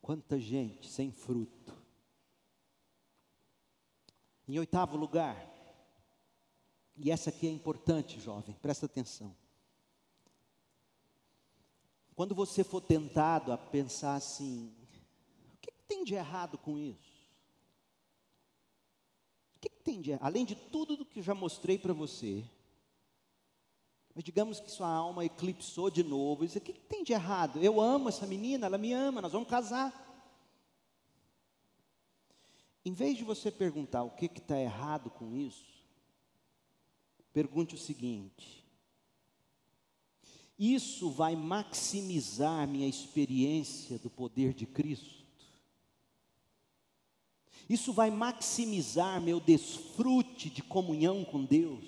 [0.01, 1.71] Quanta gente sem fruto.
[4.47, 5.52] Em oitavo lugar,
[6.95, 9.35] e essa aqui é importante, jovem, presta atenção.
[12.15, 14.71] Quando você for tentado a pensar assim,
[15.53, 17.27] o que, que tem de errado com isso?
[19.55, 20.25] O que, que tem de errado?
[20.25, 22.45] Além de tudo do que já mostrei para você,
[24.13, 26.43] mas digamos que sua alma eclipsou de novo.
[26.43, 27.59] E diz, o que, que tem de errado?
[27.63, 29.91] Eu amo essa menina, ela me ama, nós vamos casar.
[32.85, 35.82] Em vez de você perguntar o que está errado com isso,
[37.33, 38.63] pergunte o seguinte:
[40.57, 45.23] isso vai maximizar minha experiência do poder de Cristo?
[47.67, 51.83] Isso vai maximizar meu desfrute de comunhão com Deus?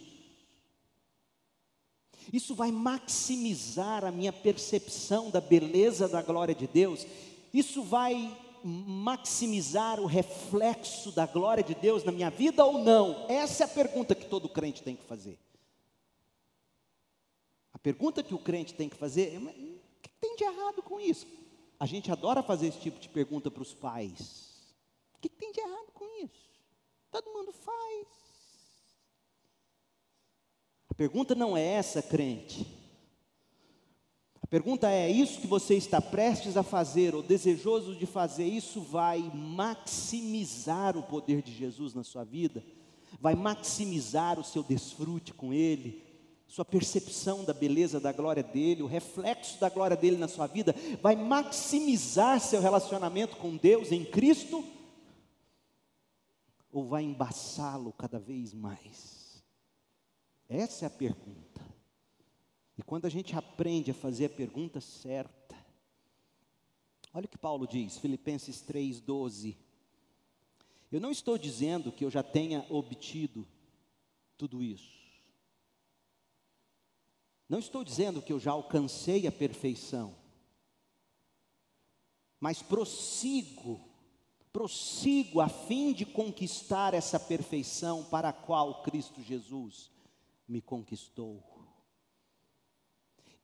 [2.34, 7.06] Isso vai maximizar a minha percepção da beleza da glória de Deus.
[7.54, 8.36] Isso vai
[8.68, 13.28] maximizar o reflexo da glória de Deus na minha vida ou não?
[13.30, 15.38] Essa é a pergunta que todo crente tem que fazer.
[17.72, 21.00] A pergunta que o crente tem que fazer é: o que tem de errado com
[21.00, 21.28] isso?
[21.80, 24.74] A gente adora fazer esse tipo de pergunta para os pais.
[25.14, 26.50] O que tem de errado com isso?
[27.12, 28.08] Todo mundo faz.
[30.90, 32.75] A pergunta não é essa, crente.
[34.46, 38.80] A pergunta é: isso que você está prestes a fazer ou desejoso de fazer, isso
[38.80, 42.64] vai maximizar o poder de Jesus na sua vida?
[43.20, 46.00] Vai maximizar o seu desfrute com Ele?
[46.46, 50.76] Sua percepção da beleza da glória dele, o reflexo da glória dele na sua vida,
[51.02, 54.64] vai maximizar seu relacionamento com Deus em Cristo?
[56.72, 59.44] Ou vai embaçá-lo cada vez mais?
[60.48, 61.45] Essa é a pergunta.
[62.78, 65.56] E quando a gente aprende a fazer a pergunta certa,
[67.14, 69.56] olha o que Paulo diz, Filipenses 3,12.
[70.92, 73.48] Eu não estou dizendo que eu já tenha obtido
[74.38, 74.96] tudo isso.
[77.48, 80.16] Não estou dizendo que eu já alcancei a perfeição.
[82.40, 83.80] Mas prossigo,
[84.52, 89.92] prossigo a fim de conquistar essa perfeição para a qual Cristo Jesus
[90.48, 91.55] me conquistou.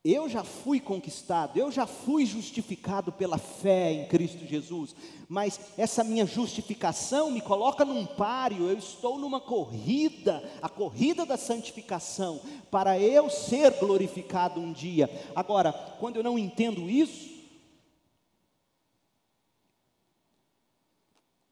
[0.04, 4.96] Eu já fui conquistado, eu já fui justificado pela fé em Cristo Jesus,
[5.28, 11.36] mas essa minha justificação me coloca num páreo, eu estou numa corrida, a corrida da
[11.36, 15.08] santificação, para eu ser glorificado um dia.
[15.36, 17.30] Agora, quando eu não entendo isso,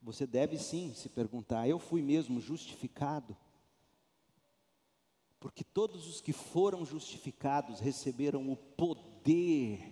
[0.01, 3.33] você deve sim se perguntar: eu fui mesmo justificado?
[5.41, 9.91] Porque todos os que foram justificados receberam o poder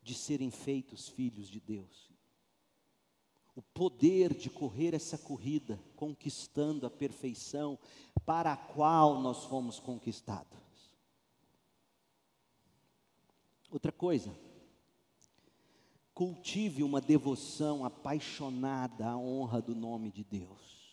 [0.00, 2.08] de serem feitos filhos de Deus.
[3.56, 7.76] O poder de correr essa corrida, conquistando a perfeição
[8.24, 10.56] para a qual nós fomos conquistados.
[13.68, 14.38] Outra coisa,
[16.14, 20.83] cultive uma devoção apaixonada à honra do nome de Deus.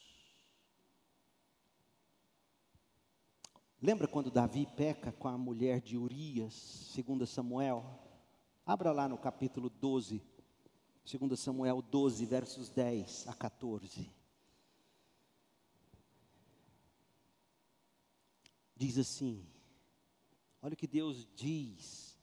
[3.82, 7.84] Lembra quando Davi peca com a mulher de Urias, segundo Samuel?
[8.63, 10.21] Abra lá no capítulo 12,
[11.03, 14.07] segundo Samuel 12, versos 10 a 14.
[18.75, 19.43] Diz assim:
[20.61, 22.15] Olha o que Deus diz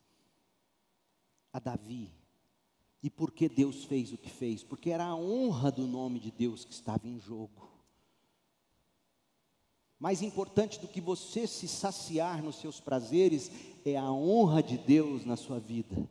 [1.53, 2.13] a Davi.
[3.03, 4.63] E por que Deus fez o que fez?
[4.63, 7.68] Porque era a honra do nome de Deus que estava em jogo.
[9.99, 13.51] Mais importante do que você se saciar nos seus prazeres
[13.85, 16.09] é a honra de Deus na sua vida,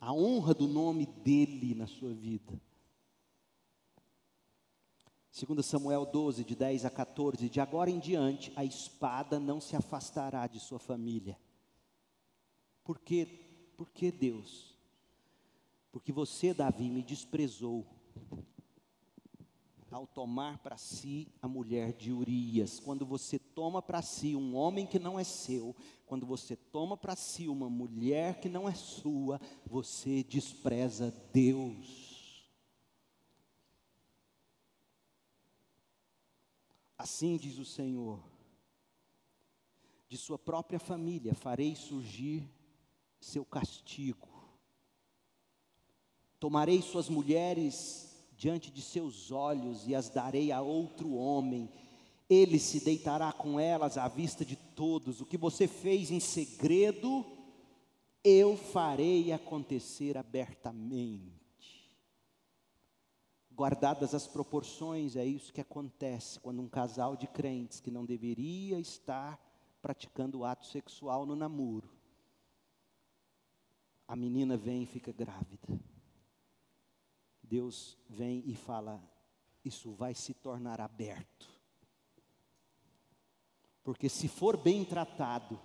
[0.00, 2.60] a honra do nome dEle na sua vida.
[5.46, 9.76] 2 Samuel 12, de 10 a 14: De agora em diante, a espada não se
[9.76, 11.38] afastará de sua família.
[12.82, 13.26] Por quê?
[13.76, 14.76] Por que Deus?
[15.92, 17.86] Porque você, Davi, me desprezou
[19.90, 22.78] ao tomar para si a mulher de Urias.
[22.78, 25.74] Quando você toma para si um homem que não é seu,
[26.06, 32.48] quando você toma para si uma mulher que não é sua, você despreza Deus.
[36.96, 38.22] Assim diz o Senhor:
[40.08, 42.48] de sua própria família farei surgir
[43.20, 44.28] seu castigo.
[46.40, 48.07] Tomarei suas mulheres
[48.38, 51.68] diante de seus olhos e as darei a outro homem.
[52.30, 55.20] Ele se deitará com elas à vista de todos.
[55.20, 57.26] O que você fez em segredo,
[58.22, 61.36] eu farei acontecer abertamente.
[63.50, 68.78] guardadas as proporções, é isso que acontece quando um casal de crentes que não deveria
[68.78, 69.36] estar
[69.82, 71.90] praticando o ato sexual no namoro,
[74.06, 75.80] a menina vem e fica grávida.
[77.48, 79.02] Deus vem e fala:
[79.64, 81.48] Isso vai se tornar aberto.
[83.82, 85.58] Porque se for bem tratado,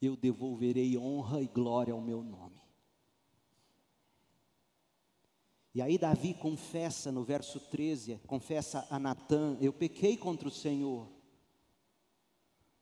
[0.00, 2.58] eu devolverei honra e glória ao meu nome.
[5.74, 11.08] E aí Davi confessa no verso 13, confessa a Natã, eu pequei contra o Senhor.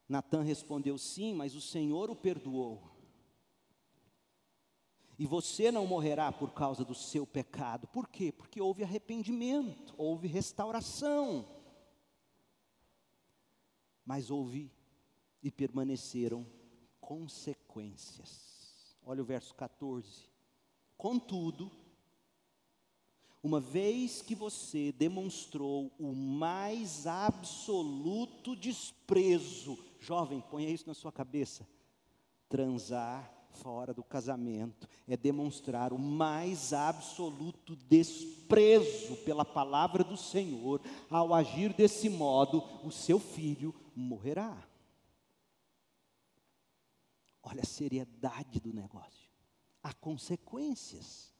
[0.09, 2.96] Natã respondeu sim, mas o Senhor o perdoou.
[5.19, 7.87] E você não morrerá por causa do seu pecado.
[7.87, 8.31] Por quê?
[8.31, 11.49] Porque houve arrependimento, houve restauração.
[14.05, 14.71] Mas houve
[15.43, 16.47] e permaneceram
[17.01, 18.97] consequências.
[19.03, 20.29] Olha o verso 14.
[20.99, 21.71] Contudo,
[23.43, 31.67] uma vez que você demonstrou o mais absoluto desprezo, jovem, ponha isso na sua cabeça.
[32.49, 40.81] Transar fora do casamento é demonstrar o mais absoluto desprezo pela palavra do Senhor.
[41.11, 44.57] Ao agir desse modo, o seu filho morrerá.
[47.43, 49.31] Olha a seriedade do negócio.
[49.83, 51.33] Há consequências.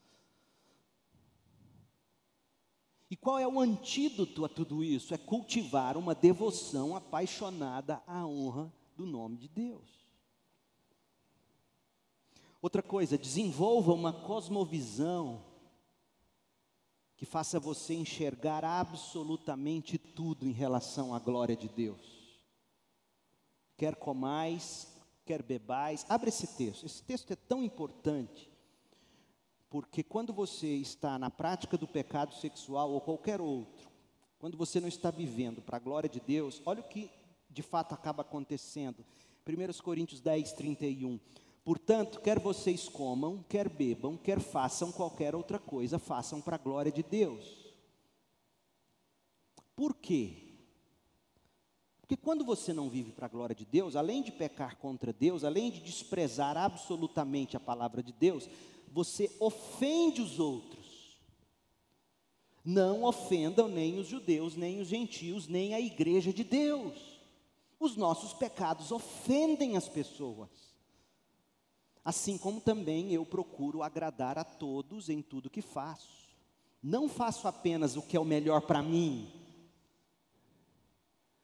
[3.11, 5.15] E qual é o antídoto a tudo isso?
[5.15, 10.06] É cultivar uma devoção apaixonada à honra do nome de Deus.
[12.67, 15.41] Outra coisa, desenvolva uma cosmovisão
[17.17, 22.41] que faça você enxergar absolutamente tudo em relação à glória de Deus.
[23.77, 24.93] Quer comais,
[25.25, 26.05] quer bebais.
[26.09, 26.85] Abre esse texto.
[26.85, 28.51] Esse texto é tão importante
[29.71, 33.89] porque quando você está na prática do pecado sexual ou qualquer outro,
[34.41, 37.13] quando você não está vivendo para a glória de Deus, olha o que
[37.49, 39.07] de fato acaba acontecendo.
[39.47, 41.21] 1 Coríntios 10, 31.
[41.67, 46.93] Portanto, quer vocês comam, quer bebam, quer façam qualquer outra coisa, façam para a glória
[46.93, 47.75] de Deus.
[49.75, 50.45] Por quê?
[52.01, 55.43] Porque quando você não vive para a glória de Deus, além de pecar contra Deus,
[55.43, 58.49] além de desprezar absolutamente a palavra de Deus,
[58.93, 61.19] você ofende os outros.
[62.65, 67.19] Não ofendam nem os judeus, nem os gentios, nem a igreja de Deus.
[67.81, 70.66] Os nossos pecados ofendem as pessoas.
[72.07, 76.31] Assim como também eu procuro agradar a todos em tudo que faço.
[76.83, 79.29] Não faço apenas o que é o melhor para mim.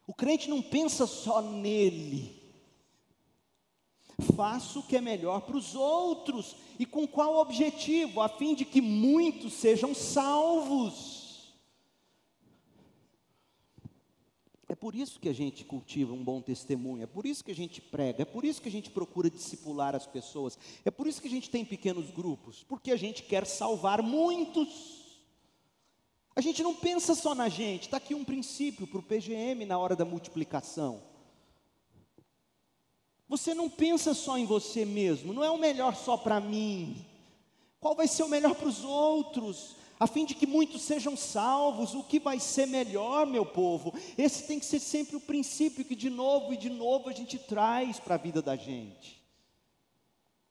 [0.07, 2.41] O crente não pensa só nele
[4.23, 6.57] faço o que é melhor para os outros.
[6.79, 8.21] E com qual objetivo?
[8.21, 11.53] A fim de que muitos sejam salvos.
[14.69, 17.55] É por isso que a gente cultiva um bom testemunho, é por isso que a
[17.55, 21.23] gente prega, é por isso que a gente procura discipular as pessoas, é por isso
[21.23, 25.23] que a gente tem pequenos grupos, porque a gente quer salvar muitos.
[26.35, 29.79] A gente não pensa só na gente, está aqui um princípio para o PGM na
[29.79, 31.01] hora da multiplicação.
[33.29, 37.07] Você não pensa só em você mesmo, não é o melhor só para mim.
[37.79, 39.77] Qual vai ser o melhor para os outros?
[40.03, 43.95] A fim de que muitos sejam salvos, o que vai ser melhor, meu povo?
[44.19, 47.39] Esse tem que ser sempre o princípio que de novo e de novo a gente
[47.39, 49.23] traz para a vida da gente.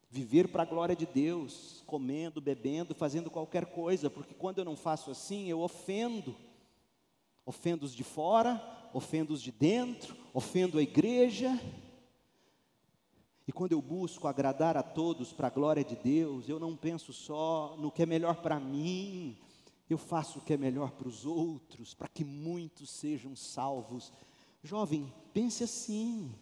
[0.10, 4.78] Viver para a glória de Deus, comendo, bebendo, fazendo qualquer coisa, porque quando eu não
[4.78, 6.34] faço assim, eu ofendo.
[7.46, 11.60] Ofendo os de fora, ofendo os de dentro, ofendo a igreja.
[13.52, 17.12] E quando eu busco agradar a todos para a glória de Deus, eu não penso
[17.12, 19.38] só no que é melhor para mim,
[19.90, 24.10] eu faço o que é melhor para os outros, para que muitos sejam salvos.
[24.64, 26.34] Jovem, pense assim.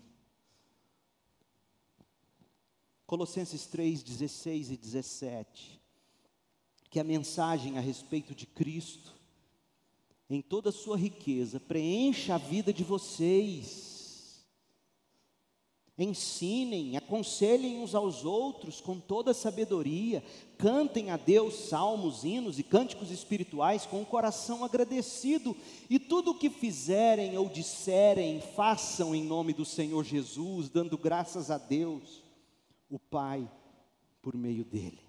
[3.08, 5.82] Colossenses 3, 16 e 17.
[6.92, 9.16] Que a mensagem a respeito de Cristo,
[10.30, 13.89] em toda a sua riqueza, preencha a vida de vocês
[16.04, 20.24] ensinem, aconselhem uns aos outros com toda sabedoria,
[20.58, 25.56] cantem a Deus salmos, hinos e cânticos espirituais com o coração agradecido,
[25.90, 31.52] e tudo o que fizerem ou disserem, façam em nome do Senhor Jesus, dando graças
[31.52, 32.24] a Deus,
[32.90, 33.50] o Pai,
[34.22, 35.00] por meio dele.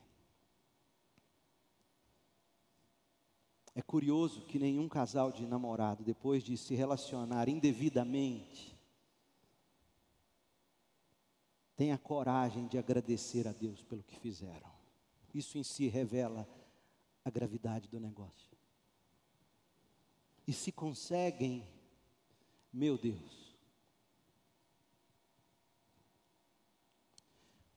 [3.75, 8.80] É curioso que nenhum casal de namorado, depois de se relacionar indevidamente,
[11.81, 14.71] tenha coragem de agradecer a Deus pelo que fizeram.
[15.33, 16.47] Isso em si revela
[17.25, 18.55] a gravidade do negócio.
[20.47, 21.67] E se conseguem,
[22.71, 23.57] meu Deus.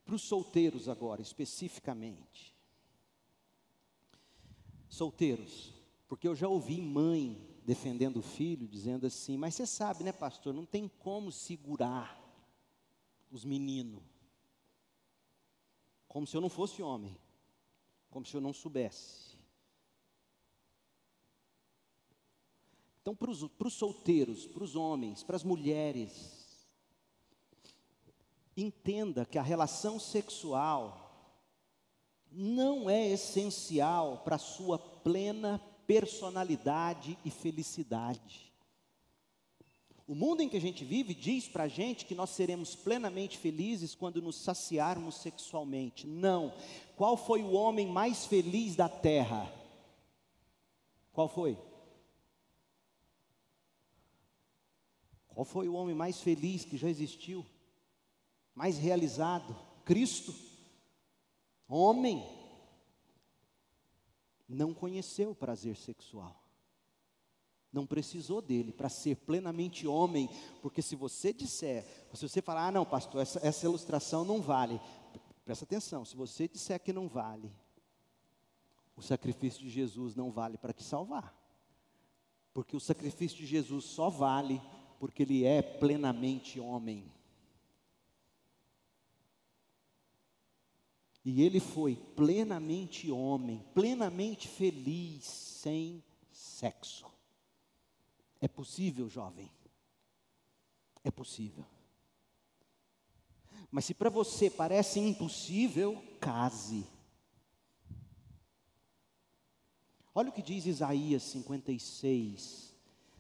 [0.04, 2.54] Para os solteiros agora, especificamente.
[4.90, 5.74] Solteiros,
[6.10, 10.54] porque eu já ouvi mãe defendendo o filho, dizendo assim: Mas você sabe, né, pastor,
[10.54, 12.22] não tem como segurar
[13.34, 14.04] os meninos.
[16.08, 17.18] Como se eu não fosse homem,
[18.12, 19.34] como se eu não soubesse.
[23.02, 26.68] Então, para os solteiros, para os homens, para as mulheres,
[28.56, 31.00] entenda que a relação sexual
[32.32, 38.53] não é essencial para a sua plena personalidade e felicidade.
[40.06, 43.38] O mundo em que a gente vive diz para a gente que nós seremos plenamente
[43.38, 46.06] felizes quando nos saciarmos sexualmente.
[46.06, 46.54] Não.
[46.98, 49.50] Qual foi o homem mais feliz da terra?
[51.14, 51.58] Qual foi?
[55.30, 57.46] Qual foi o homem mais feliz que já existiu?
[58.54, 59.56] Mais realizado?
[59.86, 60.36] Cristo.
[61.68, 62.22] Homem
[64.50, 66.43] não conheceu o prazer sexual.
[67.74, 70.30] Não precisou dele para ser plenamente homem,
[70.62, 74.80] porque se você disser, se você falar, ah, não, pastor, essa, essa ilustração não vale,
[75.44, 77.52] presta atenção, se você disser que não vale,
[78.96, 81.36] o sacrifício de Jesus não vale para te salvar,
[82.54, 84.62] porque o sacrifício de Jesus só vale
[85.00, 87.12] porque ele é plenamente homem.
[91.26, 97.13] E ele foi plenamente homem, plenamente feliz, sem sexo.
[98.44, 99.50] É possível, jovem?
[101.02, 101.66] É possível.
[103.72, 106.86] Mas se para você parece impossível, case.
[110.14, 112.76] Olha o que diz Isaías 56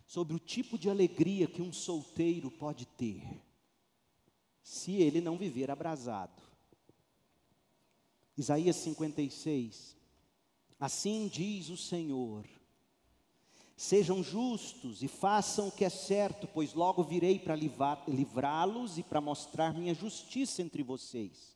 [0.05, 3.23] sobre o tipo de alegria que um solteiro pode ter,
[4.61, 6.43] se ele não viver abrasado.
[8.37, 9.95] Isaías 56.
[10.77, 12.45] Assim diz o Senhor:
[13.75, 17.55] Sejam justos e façam o que é certo, pois logo virei para
[18.07, 21.53] livrá-los e para mostrar minha justiça entre vocês.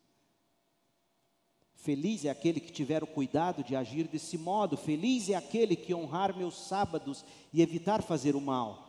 [1.74, 5.94] Feliz é aquele que tiver o cuidado de agir desse modo, feliz é aquele que
[5.94, 8.88] honrar meus sábados e evitar fazer o mal.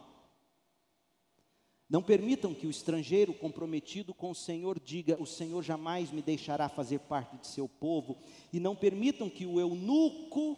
[1.90, 6.70] Não permitam que o estrangeiro comprometido com o Senhor diga: O Senhor jamais me deixará
[6.70, 8.18] fazer parte de seu povo.
[8.54, 10.56] E não permitam que o eunuco,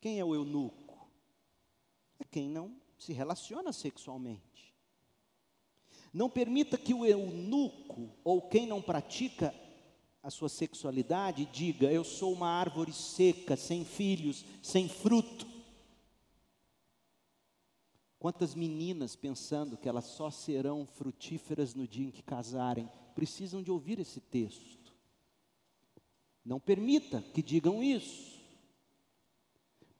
[0.00, 0.81] quem é o eunuco?
[2.32, 4.74] Quem não se relaciona sexualmente.
[6.12, 9.54] Não permita que o eunuco, ou quem não pratica
[10.22, 15.46] a sua sexualidade, diga: Eu sou uma árvore seca, sem filhos, sem fruto.
[18.18, 23.70] Quantas meninas pensando que elas só serão frutíferas no dia em que casarem, precisam de
[23.70, 24.94] ouvir esse texto.
[26.44, 28.41] Não permita que digam isso.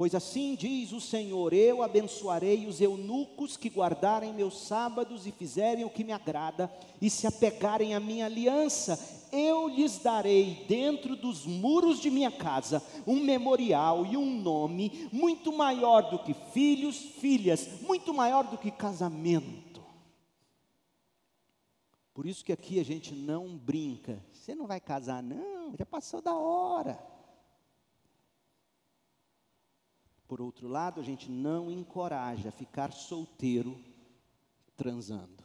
[0.03, 5.84] Pois assim diz o Senhor: Eu abençoarei os eunucos que guardarem meus sábados e fizerem
[5.84, 6.68] o que me agrada
[7.00, 8.98] e se apegarem à minha aliança
[9.30, 15.53] eu lhes darei dentro dos muros de minha casa um memorial e um nome muito
[15.53, 19.80] maior do que filhos, filhas, muito maior do que casamento.
[22.12, 24.20] Por isso que aqui a gente não brinca.
[24.32, 27.11] Você não vai casar, não, já passou da hora.
[30.33, 33.78] Por outro lado, a gente não encoraja a ficar solteiro
[34.74, 35.43] transando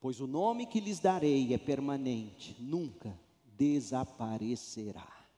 [0.00, 3.16] pois o nome que lhes darei é permanente, nunca
[3.56, 5.28] desaparecerá.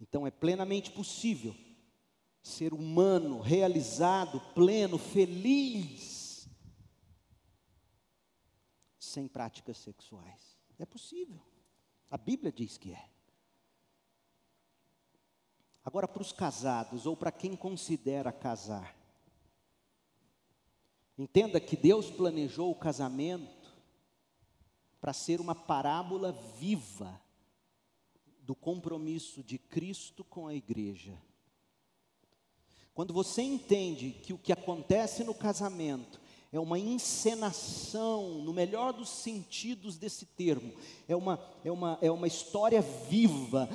[0.00, 1.52] Então é plenamente possível
[2.40, 6.48] ser humano, realizado, pleno, feliz,
[8.98, 10.56] sem práticas sexuais.
[10.78, 11.40] É possível.
[12.08, 13.09] A Bíblia diz que é.
[15.84, 18.94] Agora, para os casados, ou para quem considera casar,
[21.16, 23.72] entenda que Deus planejou o casamento
[25.00, 27.20] para ser uma parábola viva
[28.42, 31.16] do compromisso de Cristo com a igreja.
[32.92, 36.20] Quando você entende que o que acontece no casamento
[36.52, 40.74] é uma encenação, no melhor dos sentidos desse termo,
[41.06, 43.68] é uma, é uma, é uma história viva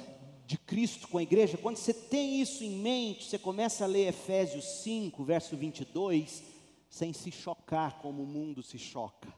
[0.46, 4.08] de Cristo com a igreja, quando você tem isso em mente, você começa a ler
[4.08, 6.44] Efésios 5, verso 22,
[6.90, 9.34] sem se chocar como o mundo se choca.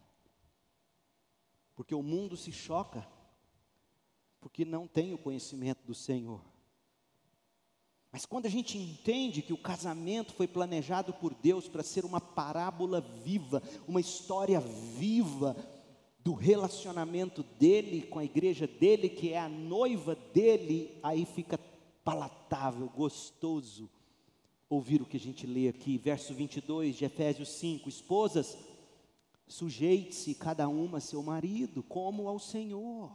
[1.75, 3.07] Porque o mundo se choca,
[4.41, 6.41] porque não tem o conhecimento do Senhor.
[8.11, 12.19] Mas quando a gente entende que o casamento foi planejado por Deus para ser uma
[12.19, 15.55] parábola viva, uma história viva
[16.27, 21.57] do relacionamento dele com a igreja dele, que é a noiva dele, aí fica
[22.03, 23.89] palatável, gostoso
[24.69, 28.57] ouvir o que a gente lê aqui, verso 22 de Efésios 5: Esposas,
[29.47, 33.09] sujeite-se cada uma a seu marido, como ao Senhor.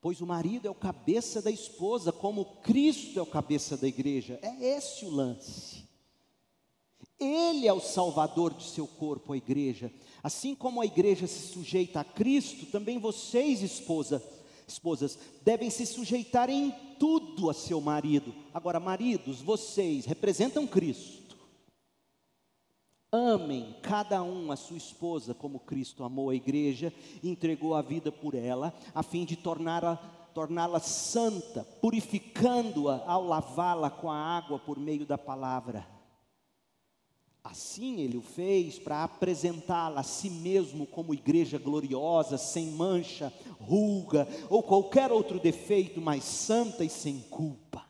[0.00, 4.36] Pois o marido é o cabeça da esposa, como Cristo é o cabeça da igreja.
[4.42, 5.88] É esse o lance.
[7.20, 9.92] Ele é o salvador de seu corpo, a igreja.
[10.22, 14.22] Assim como a igreja se sujeita a Cristo, também vocês, esposa,
[14.66, 18.34] esposas, devem se sujeitar em tudo a seu marido.
[18.54, 21.36] Agora, maridos, vocês representam Cristo.
[23.12, 28.10] Amem cada um a sua esposa como Cristo amou a igreja e entregou a vida
[28.10, 29.96] por ela, a fim de torná-la
[30.32, 35.99] torná santa, purificando-a ao lavá-la com a água por meio da palavra.
[37.42, 44.28] Assim ele o fez para apresentá-la a si mesmo como igreja gloriosa, sem mancha, ruga
[44.50, 47.88] ou qualquer outro defeito, mas santa e sem culpa.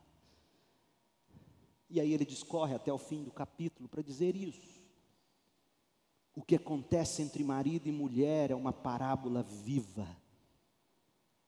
[1.88, 4.80] E aí ele discorre até o fim do capítulo para dizer isso.
[6.36, 10.06] O que acontece entre marido e mulher é uma parábola viva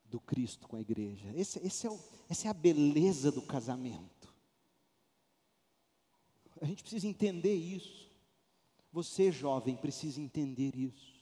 [0.04, 1.32] do Cristo com a igreja.
[1.36, 1.98] Esse, esse é o,
[2.28, 4.21] essa é a beleza do casamento.
[6.62, 8.08] A gente precisa entender isso.
[8.92, 11.12] Você, jovem, precisa entender isso.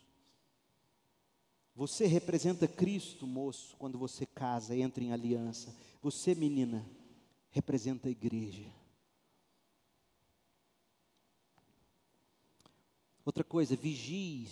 [1.74, 5.74] Você representa Cristo, moço, quando você casa, entra em aliança.
[6.02, 6.86] Você, menina,
[7.50, 8.70] representa a igreja.
[13.24, 14.46] Outra coisa, vigie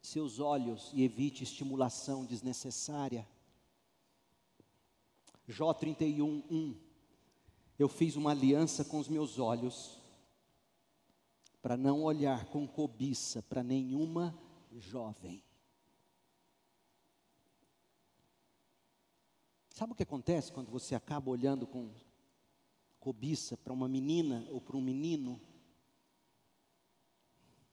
[0.00, 3.24] seus olhos e evite estimulação desnecessária.
[5.46, 6.91] Jó 31, 1.
[7.78, 9.98] Eu fiz uma aliança com os meus olhos,
[11.60, 14.36] para não olhar com cobiça para nenhuma
[14.72, 15.42] jovem.
[19.70, 21.90] Sabe o que acontece quando você acaba olhando com
[23.00, 25.40] cobiça para uma menina ou para um menino?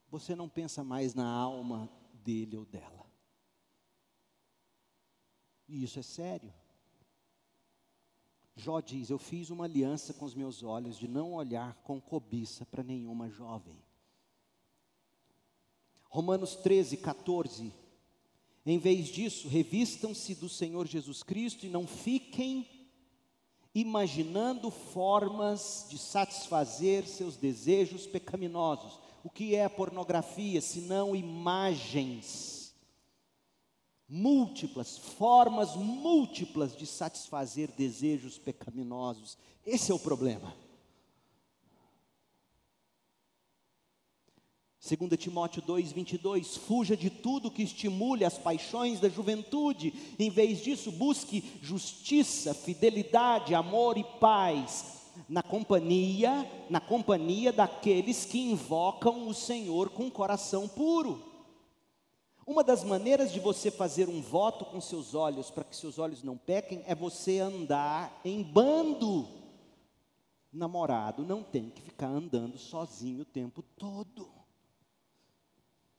[0.09, 3.05] você não pensa mais na alma dele ou dela.
[5.67, 6.53] E isso é sério.
[8.59, 12.65] Jó diz: Eu fiz uma aliança com os meus olhos de não olhar com cobiça
[12.65, 13.75] para nenhuma jovem.
[16.09, 17.73] Romanos 13, 14.
[18.65, 22.67] Em vez disso, revistam-se do Senhor Jesus Cristo e não fiquem
[23.73, 32.58] imaginando formas de satisfazer seus desejos pecaminosos o que é pornografia, senão imagens
[34.09, 39.37] múltiplas, formas múltiplas de satisfazer desejos pecaminosos.
[39.65, 40.55] Esse é o problema.
[44.81, 50.91] 2 Timóteo 2,22, fuja de tudo que estimule as paixões da juventude, em vez disso,
[50.91, 59.89] busque justiça, fidelidade, amor e paz, na companhia, na companhia daqueles que invocam o Senhor
[59.89, 61.28] com coração puro.
[62.49, 66.23] Uma das maneiras de você fazer um voto com seus olhos para que seus olhos
[66.23, 69.27] não pequem é você andar em bando.
[70.51, 74.27] Namorado não tem que ficar andando sozinho o tempo todo.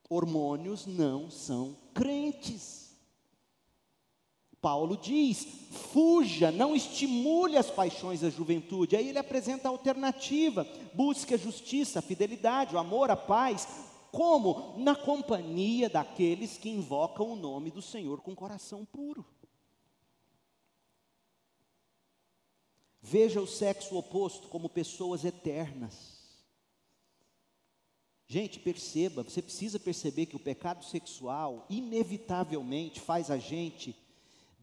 [0.09, 2.97] Hormônios não são crentes.
[4.61, 5.47] Paulo diz:
[5.93, 8.97] fuja, não estimule as paixões da juventude.
[8.97, 13.69] Aí ele apresenta a alternativa: busque a justiça, a fidelidade, o amor, a paz.
[14.13, 14.79] Como?
[14.79, 19.25] Na companhia daqueles que invocam o nome do Senhor com coração puro.
[23.01, 26.21] Veja o sexo oposto como pessoas eternas.
[28.27, 33.97] Gente, perceba, você precisa perceber que o pecado sexual, inevitavelmente, faz a gente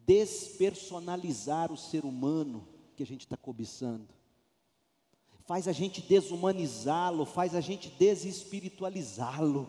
[0.06, 4.17] despersonalizar o ser humano que a gente está cobiçando.
[5.48, 9.66] Faz a gente desumanizá-lo, faz a gente desespiritualizá-lo.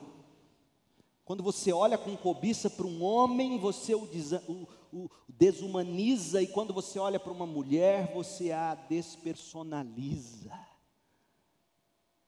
[1.23, 7.17] Quando você olha com cobiça para um homem, você o, desumaniza, e quando você olha
[7.17, 10.51] para uma mulher, você a despersonaliza.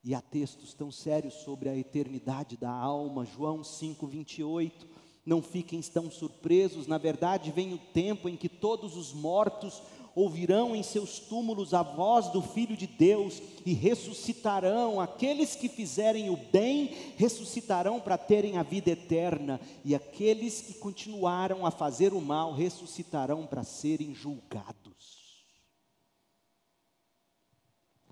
[0.02, 4.88] E há textos tão sérios sobre a eternidade da alma, João 5, 28.
[5.26, 9.84] Não fiquem tão surpresos, na verdade, vem o tempo em que todos os mortos
[10.16, 15.00] ouvirão em seus túmulos a voz do Filho de Deus e ressuscitarão.
[15.00, 16.88] Aqueles que fizerem o bem
[17.18, 23.46] ressuscitarão para terem a vida eterna, e aqueles que continuaram a fazer o mal ressuscitarão
[23.46, 25.46] para serem julgados.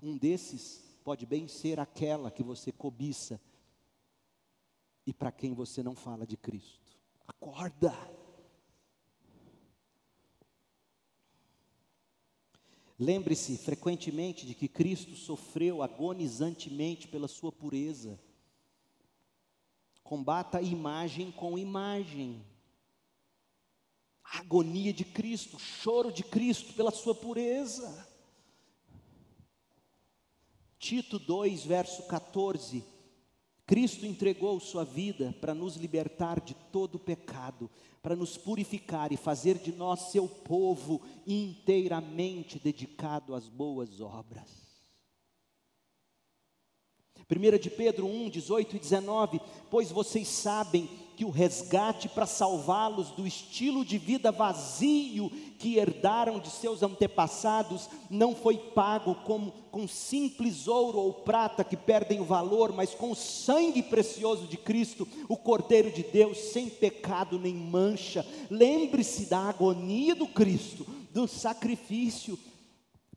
[0.02, 3.40] Um desses pode bem ser aquela que você cobiça
[5.06, 6.98] e para quem você não fala de Cristo.
[7.26, 8.19] Acorda!
[13.02, 18.20] Lembre-se frequentemente de que Cristo sofreu agonizantemente pela sua pureza.
[20.04, 22.44] Combata imagem com imagem.
[24.22, 28.06] A agonia de Cristo, choro de Cristo pela sua pureza.
[30.78, 32.84] Tito 2, verso 14.
[33.70, 37.70] Cristo entregou sua vida para nos libertar de todo pecado,
[38.02, 44.69] para nos purificar e fazer de nós seu povo inteiramente dedicado às boas obras.
[47.28, 49.40] 1 de Pedro 1, 18 e 19,
[49.70, 50.88] pois vocês sabem
[51.20, 57.90] que o resgate para salvá-los do estilo de vida vazio que herdaram de seus antepassados
[58.08, 63.10] não foi pago como, com simples ouro ou prata que perdem o valor, mas com
[63.10, 68.26] o sangue precioso de Cristo, o Cordeiro de Deus, sem pecado nem mancha.
[68.50, 72.38] Lembre-se da agonia do Cristo, do sacrifício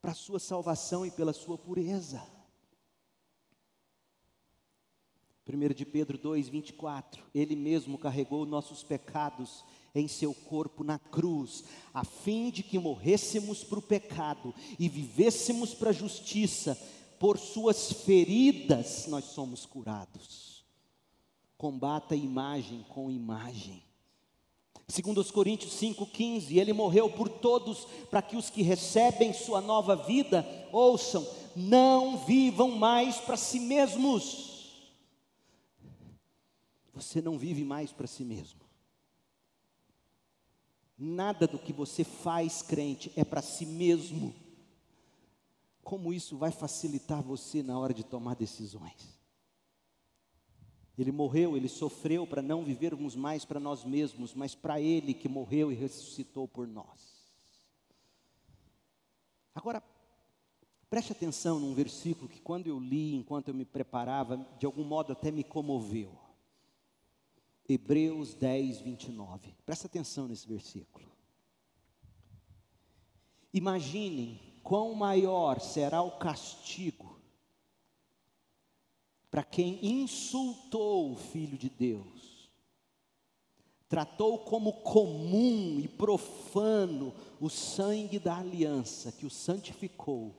[0.02, 2.33] para a sua salvação e pela sua pureza.
[5.46, 9.64] 1 de Pedro 2, 24, Ele mesmo carregou nossos pecados
[9.94, 15.74] em seu corpo na cruz, a fim de que morrêssemos para o pecado e vivêssemos
[15.74, 16.80] para a justiça,
[17.20, 20.64] por suas feridas nós somos curados.
[21.58, 23.84] Combata imagem com imagem.
[24.88, 29.96] Segundo os Coríntios 5,15, ele morreu por todos, para que os que recebem sua nova
[29.96, 31.26] vida, ouçam,
[31.56, 34.53] não vivam mais para si mesmos
[36.94, 38.62] você não vive mais para si mesmo.
[40.98, 44.34] Nada do que você faz, crente, é para si mesmo.
[45.84, 49.20] Como isso vai facilitar você na hora de tomar decisões?
[50.98, 55.28] Ele morreu, ele sofreu para não vivermos mais para nós mesmos, mas para Ele que
[55.28, 57.14] morreu e ressuscitou por nós.
[59.56, 59.82] Agora,
[60.90, 65.12] preste atenção num versículo que, quando eu li, enquanto eu me preparava, de algum modo
[65.12, 66.23] até me comoveu.
[67.68, 69.56] Hebreus 10, 29.
[69.66, 71.12] Presta atenção nesse versículo.
[73.54, 77.14] Imaginem quão maior será o castigo
[79.34, 82.52] para quem insultou o Filho de Deus,
[83.90, 87.12] tratou como comum e profano
[87.42, 90.36] o sangue da aliança que o santificou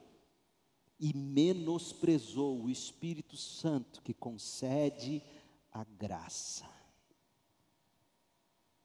[1.00, 5.20] e menosprezou o Espírito Santo que concede
[5.72, 6.64] a graça.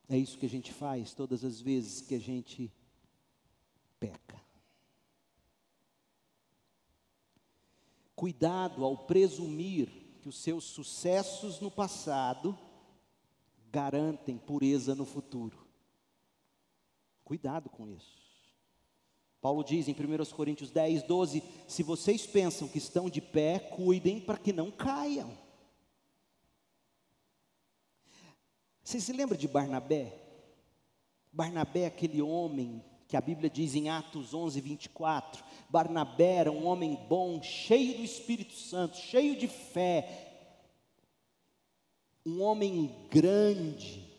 [0.10, 2.74] É isso que a gente faz todas as vezes que a gente
[4.00, 4.42] peca.
[8.16, 9.88] Cuidado ao presumir
[10.22, 12.58] que os seus sucessos no passado
[13.72, 15.58] garantem pureza no futuro.
[17.24, 18.18] Cuidado com isso.
[19.40, 24.20] Paulo diz em 1 Coríntios 10, 12: Se vocês pensam que estão de pé, cuidem
[24.20, 25.38] para que não caiam.
[28.90, 30.20] Você se lembra de Barnabé?
[31.32, 36.96] Barnabé, aquele homem que a Bíblia diz em Atos 11, 24: Barnabé era um homem
[37.08, 40.58] bom, cheio do Espírito Santo, cheio de fé,
[42.26, 44.10] um homem grande.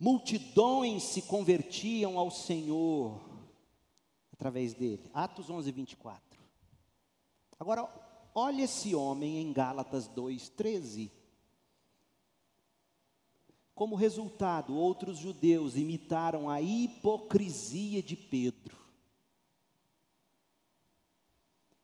[0.00, 3.20] Multidões se convertiam ao Senhor
[4.32, 5.04] através dele.
[5.12, 6.40] Atos 11, 24.
[7.60, 7.86] Agora,
[8.34, 11.17] olha esse homem em Gálatas 2, 13.
[13.78, 18.76] Como resultado, outros judeus imitaram a hipocrisia de Pedro.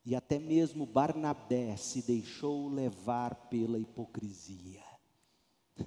[0.05, 4.83] E até mesmo Barnabé se deixou levar pela hipocrisia.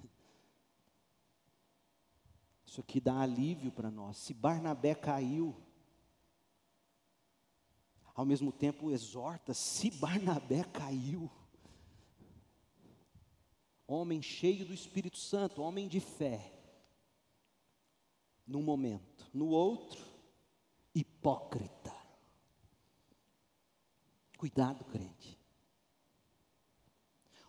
[2.65, 4.15] Isso aqui dá alívio para nós.
[4.15, 5.53] Se Barnabé caiu,
[8.15, 11.29] ao mesmo tempo exorta: se Barnabé caiu,
[13.87, 16.53] homem cheio do Espírito Santo, homem de fé.
[18.45, 20.03] Num momento, no outro,
[20.93, 21.95] hipócrita.
[24.37, 25.37] Cuidado, crente.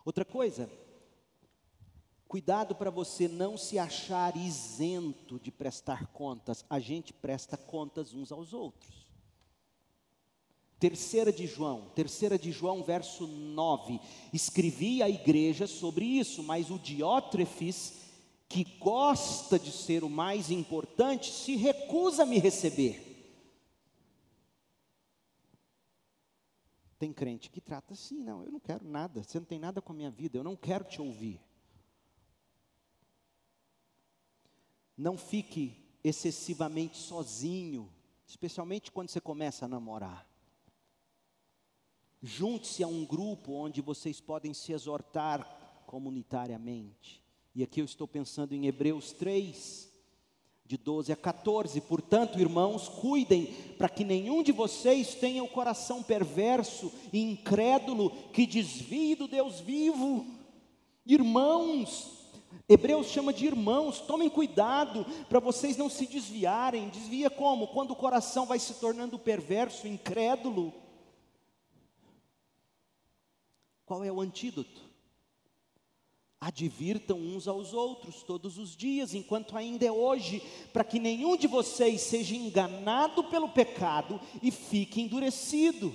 [0.03, 0.69] Outra coisa,
[2.27, 6.65] cuidado para você não se achar isento de prestar contas.
[6.69, 9.08] A gente presta contas uns aos outros.
[10.79, 13.99] Terceira de João, terceira de João, verso 9.
[14.31, 17.99] Escrevi à igreja sobre isso, mas o Diótrefes,
[18.47, 23.05] que gosta de ser o mais importante, se recusa a me receber.
[26.97, 29.91] Tem crente que trata assim, não, eu não quero nada, você não tem nada com
[29.91, 31.41] a minha vida, eu não quero te ouvir.
[34.97, 37.91] Não fique excessivamente sozinho,
[38.25, 40.28] especialmente quando você começa a namorar.
[42.21, 47.23] Junte-se a um grupo onde vocês podem se exortar comunitariamente.
[47.55, 49.89] E aqui eu estou pensando em Hebreus 3,
[50.65, 51.81] de 12 a 14.
[51.81, 53.47] Portanto, irmãos, cuidem
[53.77, 59.59] para que nenhum de vocês tenha o coração perverso e incrédulo que desvie do Deus
[59.59, 60.27] vivo.
[61.05, 62.19] Irmãos,
[62.67, 66.89] Hebreus chama de irmãos, tomem cuidado para vocês não se desviarem.
[66.89, 67.69] Desvia como?
[67.69, 70.71] Quando o coração vai se tornando perverso, incrédulo.
[73.89, 74.81] Qual é o antídoto?
[76.39, 81.47] Advirtam uns aos outros todos os dias, enquanto ainda é hoje, para que nenhum de
[81.47, 85.91] vocês seja enganado pelo pecado e fique endurecido.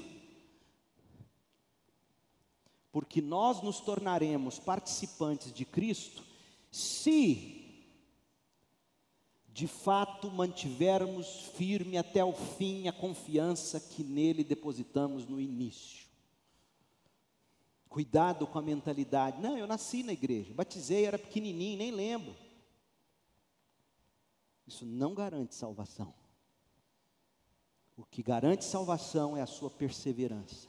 [2.90, 6.24] Porque nós nos tornaremos participantes de Cristo
[6.72, 7.78] se
[9.53, 16.03] de fato mantivermos firme até o fim a confiança que nele depositamos no início.
[17.95, 19.40] Cuidado com a mentalidade.
[19.40, 22.34] Não, eu nasci na igreja, batizei, era pequenininho, nem lembro.
[24.66, 26.12] Isso não garante salvação.
[27.97, 30.66] O que garante salvação é a sua perseverança.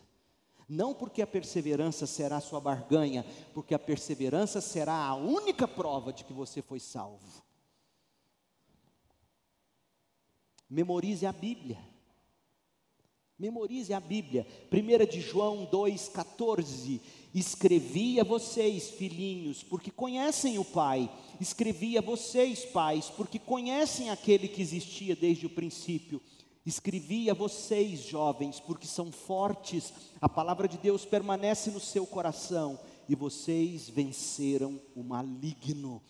[0.70, 6.14] Não porque a perseverança será a sua barganha, porque a perseverança será a única prova
[6.14, 7.44] de que você foi salvo.
[10.70, 11.95] Memorize a Bíblia.
[13.38, 14.48] Memorize a Bíblia.
[14.72, 17.02] 1 de João 2,14.
[17.34, 21.12] Escrevi a vocês, filhinhos, porque conhecem o Pai.
[21.40, 26.22] Escrevi a vocês, pais, porque conhecem aquele que existia desde o princípio.
[26.66, 29.94] Escrevi a vocês, jovens, porque são fortes.
[30.22, 36.02] A palavra de Deus permanece no seu coração e vocês venceram o maligno.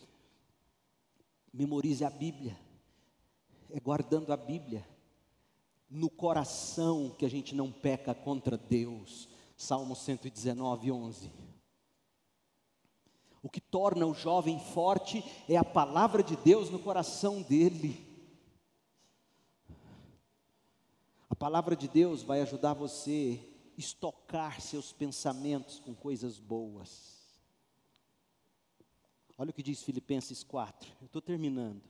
[1.52, 2.56] Memorize a Bíblia.
[3.72, 4.86] É guardando a Bíblia
[5.88, 9.28] no coração que a gente não peca contra Deus.
[9.56, 11.30] Salmo 119, 11.
[13.42, 18.04] O que torna o jovem forte é a palavra de Deus no coração dele.
[21.30, 27.16] A palavra de Deus vai ajudar você a estocar seus pensamentos com coisas boas.
[29.38, 31.82] Olha o que diz Filipenses 4, eu estou terminando.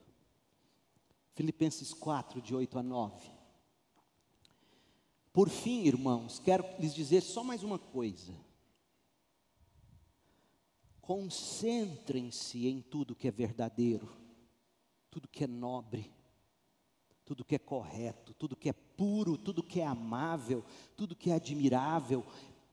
[1.33, 3.36] Filipenses 4, de 8 a 9.
[5.37, 8.32] Por fim, irmãos, quero lhes dizer só mais uma coisa.
[11.03, 14.09] Concentrem-se em tudo que é verdadeiro,
[15.11, 16.11] tudo que é nobre,
[17.22, 20.64] tudo que é correto, tudo que é puro, tudo que é amável,
[20.97, 22.24] tudo que é admirável.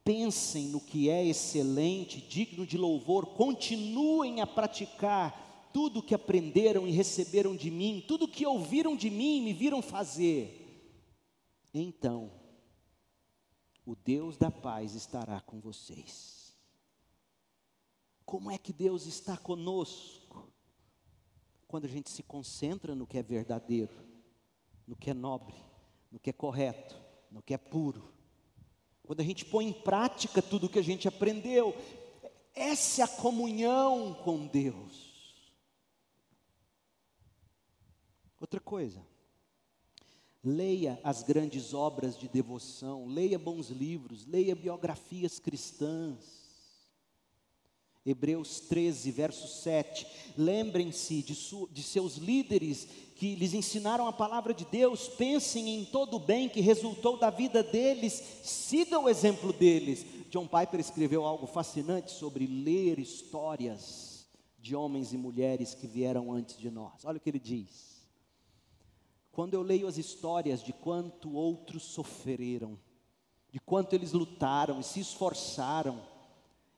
[0.02, 6.92] Pensem no que é excelente, digno de louvor, continuem a praticar tudo que aprenderam e
[6.92, 10.62] receberam de mim, tudo que ouviram de mim e me viram fazer.
[11.74, 12.42] Então,
[13.86, 16.56] o Deus da paz estará com vocês.
[18.26, 20.52] Como é que Deus está conosco?
[21.68, 23.94] Quando a gente se concentra no que é verdadeiro,
[24.88, 25.56] no que é nobre,
[26.12, 26.96] no que é correto,
[27.30, 28.14] no que é puro.
[29.04, 31.76] Quando a gente põe em prática tudo o que a gente aprendeu,
[32.54, 35.54] essa é a comunhão com Deus.
[38.40, 39.06] Outra coisa,
[40.44, 46.44] Leia as grandes obras de devoção, leia bons livros, leia biografias cristãs.
[48.06, 50.06] Hebreus 13, verso 7.
[50.38, 51.38] Lembrem-se de,
[51.72, 56.50] de, seus líderes que lhes ensinaram a palavra de Deus, pensem em todo o bem
[56.50, 60.06] que resultou da vida deles, sigam o exemplo deles.
[60.30, 64.28] John Piper escreveu algo fascinante sobre ler histórias
[64.60, 67.06] de homens e mulheres que vieram antes de nós.
[67.06, 67.93] Olha o que ele diz.
[69.34, 72.80] Quando eu leio as histórias de quanto outros sofreram,
[73.50, 76.00] de quanto eles lutaram e se esforçaram,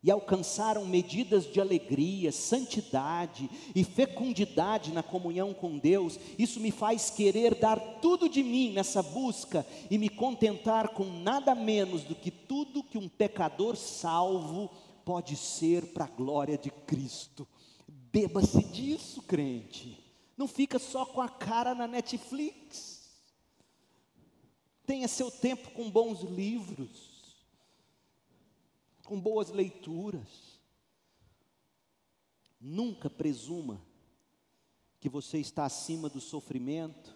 [0.02, 7.10] e alcançaram medidas de alegria, santidade e fecundidade na comunhão com Deus, isso me faz
[7.10, 12.32] querer dar tudo de mim nessa busca e me contentar com nada menos do que
[12.32, 14.70] tudo que um pecador salvo
[15.04, 17.46] pode ser para a glória de Cristo.
[17.88, 20.05] Beba-se disso, crente.
[20.38, 23.10] Não fica só com a cara na Netflix.
[24.86, 27.46] Tenha seu tempo com bons livros,
[29.04, 30.60] com boas leituras.
[32.60, 33.82] Nunca presuma
[35.00, 37.16] que você está acima do sofrimento.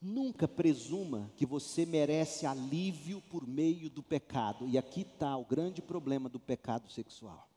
[0.00, 4.68] Nunca presuma que você merece alívio por meio do pecado.
[4.68, 7.49] E aqui está o grande problema do pecado sexual.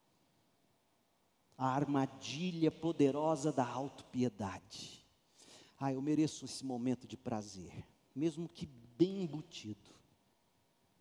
[1.57, 5.03] A armadilha poderosa da autopiedade.
[5.79, 7.85] Ah, eu mereço esse momento de prazer,
[8.15, 9.91] mesmo que bem embutido.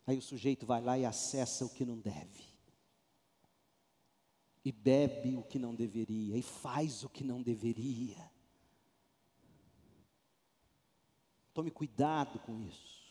[0.06, 2.44] Aí o sujeito vai lá e acessa o que não deve.
[4.64, 8.30] E bebe o que não deveria, e faz o que não deveria.
[11.54, 13.02] Tome cuidado com isso.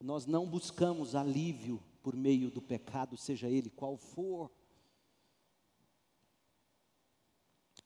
[0.00, 4.50] Nós não buscamos alívio por meio do pecado, seja ele qual for.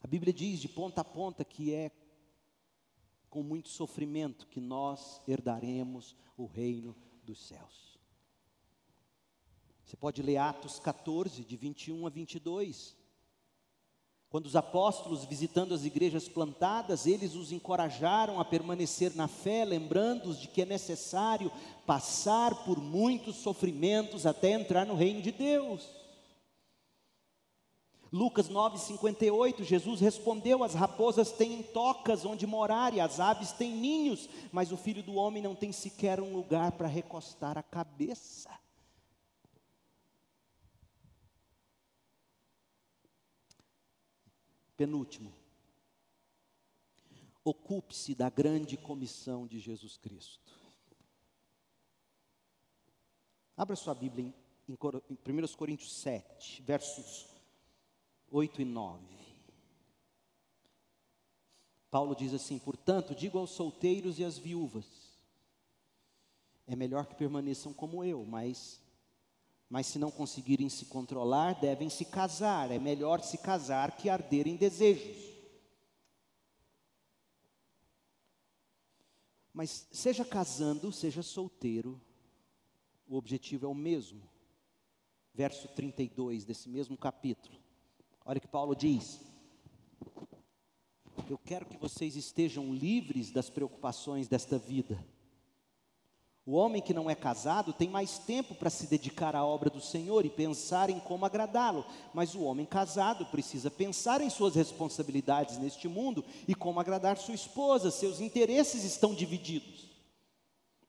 [0.01, 1.91] A Bíblia diz de ponta a ponta que é
[3.29, 7.99] com muito sofrimento que nós herdaremos o reino dos céus.
[9.85, 12.97] Você pode ler Atos 14, de 21 a 22.
[14.31, 20.39] Quando os apóstolos, visitando as igrejas plantadas, eles os encorajaram a permanecer na fé, lembrando-os
[20.39, 21.51] de que é necessário
[21.87, 25.98] passar por muitos sofrimentos até entrar no reino de Deus.
[28.10, 34.28] Lucas 9,58, Jesus respondeu: As raposas têm tocas onde morar e as aves têm ninhos,
[34.51, 38.48] mas o filho do homem não tem sequer um lugar para recostar a cabeça.
[44.74, 45.35] Penúltimo.
[47.44, 50.56] Ocupe-se da grande comissão de Jesus Cristo.
[53.56, 54.35] Abra sua Bíblia em,
[54.68, 54.78] em,
[55.10, 57.38] em 1 Coríntios 7, versos
[58.31, 59.03] 8 e 9.
[61.91, 64.87] Paulo diz assim: Portanto, digo aos solteiros e às viúvas:
[66.67, 68.81] é melhor que permaneçam como eu, mas
[69.71, 72.71] mas se não conseguirem se controlar, devem se casar.
[72.71, 75.29] É melhor se casar que arder em desejos.
[79.53, 82.01] Mas seja casando, seja solteiro,
[83.07, 84.23] o objetivo é o mesmo.
[85.35, 87.57] Verso 32 desse mesmo capítulo.
[88.29, 89.21] Olha o que Paulo diz:
[91.31, 95.03] Eu quero que vocês estejam livres das preocupações desta vida.
[96.45, 99.81] O homem que não é casado tem mais tempo para se dedicar à obra do
[99.81, 105.57] Senhor e pensar em como agradá-lo, mas o homem casado precisa pensar em suas responsabilidades
[105.57, 109.89] neste mundo e como agradar sua esposa, seus interesses estão divididos.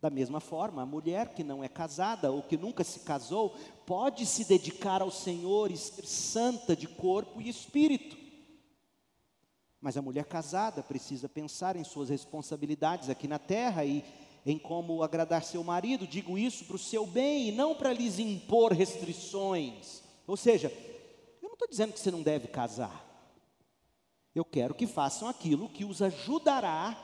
[0.02, 3.54] Da mesma forma, a mulher que não é casada ou que nunca se casou
[3.90, 8.16] pode se dedicar ao Senhor e ser santa de corpo e espírito.
[9.82, 14.06] Mas a mulher casada precisa pensar em suas responsabilidades aqui na terra e
[14.46, 18.20] em como agradar seu marido, digo isso para o seu bem e não para lhes
[18.20, 20.04] impor restrições.
[20.28, 20.72] Ou seja,
[21.42, 23.04] eu não estou dizendo que você não deve casar.
[24.36, 26.96] Eu quero que façam aquilo que os ajudará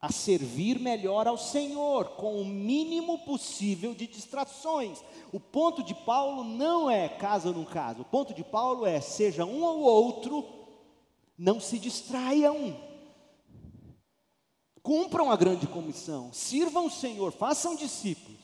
[0.00, 5.02] a servir melhor ao Senhor, com o mínimo possível de distrações.
[5.32, 9.00] O ponto de Paulo não é casa ou não casa, o ponto de Paulo é
[9.00, 10.46] seja um ou outro,
[11.36, 12.76] não se distraiam.
[14.82, 18.38] Cumpram a grande comissão, sirvam o Senhor, façam discípulos.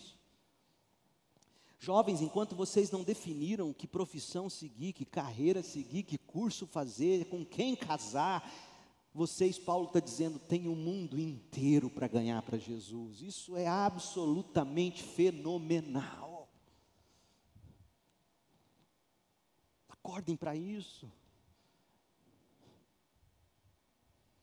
[1.79, 7.45] Jovens, enquanto vocês não definiram que profissão seguir, que carreira seguir, que curso fazer, com
[7.45, 8.51] quem casar,
[9.15, 13.23] vocês, Paulo está dizendo, tem o um mundo inteiro para ganhar para Jesus.
[13.23, 16.53] Isso é absolutamente fenomenal.
[19.89, 21.11] Acordem para isso.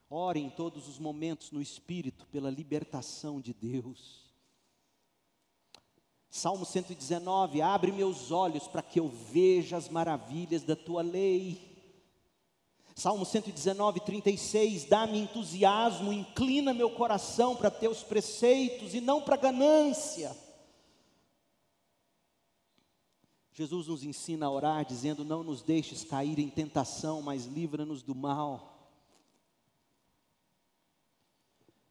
[0.10, 4.32] Ore em todos os momentos no Espírito pela libertação de Deus.
[6.30, 11.71] Salmo 119: Abre meus olhos para que eu veja as maravilhas da tua lei.
[12.96, 20.36] Salmo 119, 36, dá-me entusiasmo, inclina meu coração para teus preceitos e não para ganância.
[23.54, 28.16] Jesus nos ensina a orar, dizendo: Não nos deixes cair em tentação, mas livra-nos do
[28.16, 28.72] mal.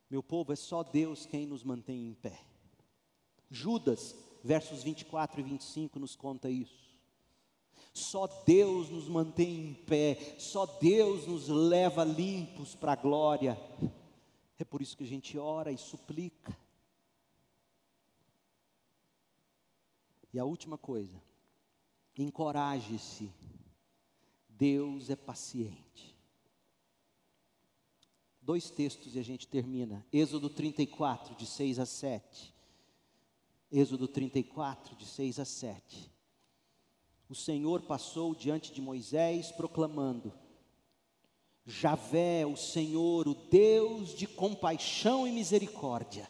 [0.08, 2.44] Meu povo, é só Deus quem nos mantém em pé.
[3.48, 6.89] Judas, versos 24 e 25, nos conta isso.
[7.92, 13.58] Só Deus nos mantém em pé, só Deus nos leva limpos para a glória.
[14.58, 16.56] É por isso que a gente ora e suplica.
[20.32, 21.20] E a última coisa,
[22.16, 23.30] encoraje-se.
[24.48, 26.10] Deus é paciente
[28.50, 30.04] dois textos e a gente termina.
[30.12, 32.52] Êxodo 34, de 6 a 7.
[33.70, 36.09] Êxodo 34, de 6 a 7.
[37.30, 40.32] O Senhor passou diante de Moisés proclamando:
[41.64, 46.28] Javé, o Senhor, o Deus de compaixão e misericórdia.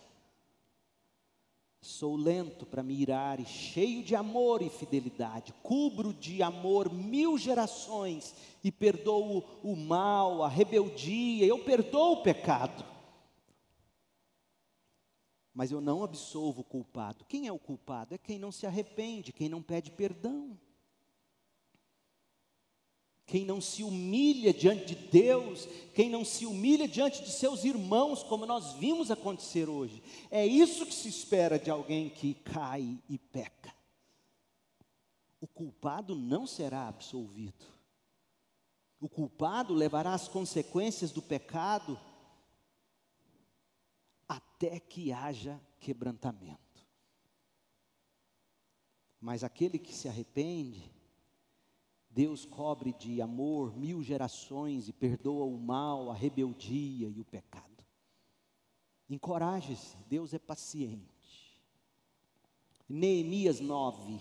[1.81, 5.55] Sou lento para me irar e cheio de amor e fidelidade.
[5.63, 12.85] Cubro de amor mil gerações e perdoo o mal, a rebeldia, eu perdoo o pecado.
[15.55, 17.25] Mas eu não absolvo o culpado.
[17.25, 18.15] Quem é o culpado?
[18.15, 20.59] É quem não se arrepende, quem não pede perdão
[23.31, 28.25] quem não se humilha diante de Deus, quem não se humilha diante de seus irmãos,
[28.25, 30.03] como nós vimos acontecer hoje.
[30.33, 33.73] É isso que se espera de alguém que cai e peca.
[35.41, 37.65] O culpado não será absolvido.
[39.01, 41.97] O culpado levará as consequências do pecado
[44.29, 46.85] até que haja quebrantamento.
[49.21, 50.91] Mas aquele que se arrepende,
[52.11, 57.85] Deus cobre de amor mil gerações e perdoa o mal, a rebeldia e o pecado.
[59.09, 61.57] Encoraje-se, Deus é paciente.
[62.89, 64.21] Neemias 9,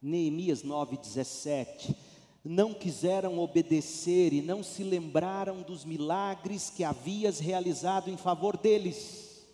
[0.00, 1.96] Neemias 9, 17.
[2.44, 9.46] Não quiseram obedecer e não se lembraram dos milagres que havias realizado em favor deles.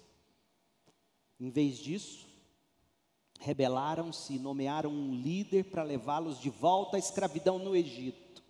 [1.38, 2.27] Em vez disso,
[3.38, 8.42] rebelaram-se e nomearam um líder para levá-los de volta à escravidão no Egito.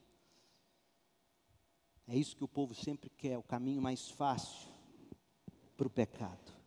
[2.06, 4.68] É isso que o povo sempre quer, o caminho mais fácil
[5.76, 6.58] para o pecado.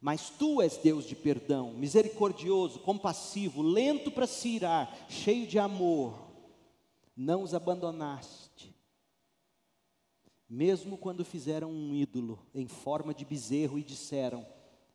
[0.00, 6.30] Mas tu és Deus de perdão, misericordioso, compassivo, lento para se irar, cheio de amor.
[7.16, 8.74] Não os abandonaste.
[10.48, 14.46] Mesmo quando fizeram um ídolo em forma de bezerro e disseram: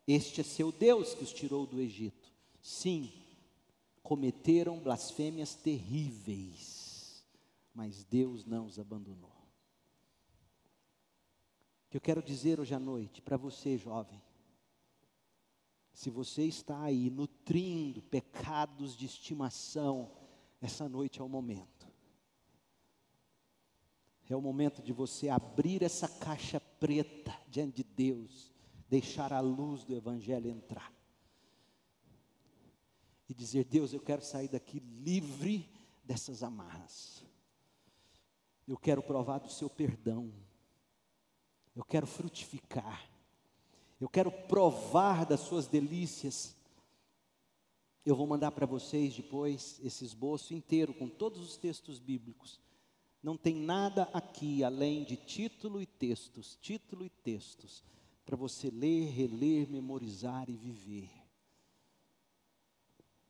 [0.08, 2.19] Este é seu Deus que os tirou do Egito.
[2.70, 3.12] Sim,
[4.04, 7.26] cometeram blasfêmias terríveis,
[7.74, 9.34] mas Deus não os abandonou.
[11.88, 14.22] O que eu quero dizer hoje à noite para você, jovem,
[15.92, 20.12] se você está aí nutrindo pecados de estimação,
[20.62, 21.90] essa noite é o momento.
[24.30, 28.54] É o momento de você abrir essa caixa preta diante de Deus,
[28.88, 30.99] deixar a luz do Evangelho entrar
[33.30, 35.70] e dizer: Deus, eu quero sair daqui livre
[36.04, 37.24] dessas amarras.
[38.68, 40.34] Eu quero provar do seu perdão.
[41.76, 43.08] Eu quero frutificar.
[44.02, 46.56] Eu quero provar das suas delícias.
[48.06, 52.60] Eu vou mandar para vocês depois esse esboço inteiro com todos os textos bíblicos.
[53.22, 57.84] Não tem nada aqui além de título e textos, título e textos,
[58.26, 61.19] para você ler, reler, memorizar e viver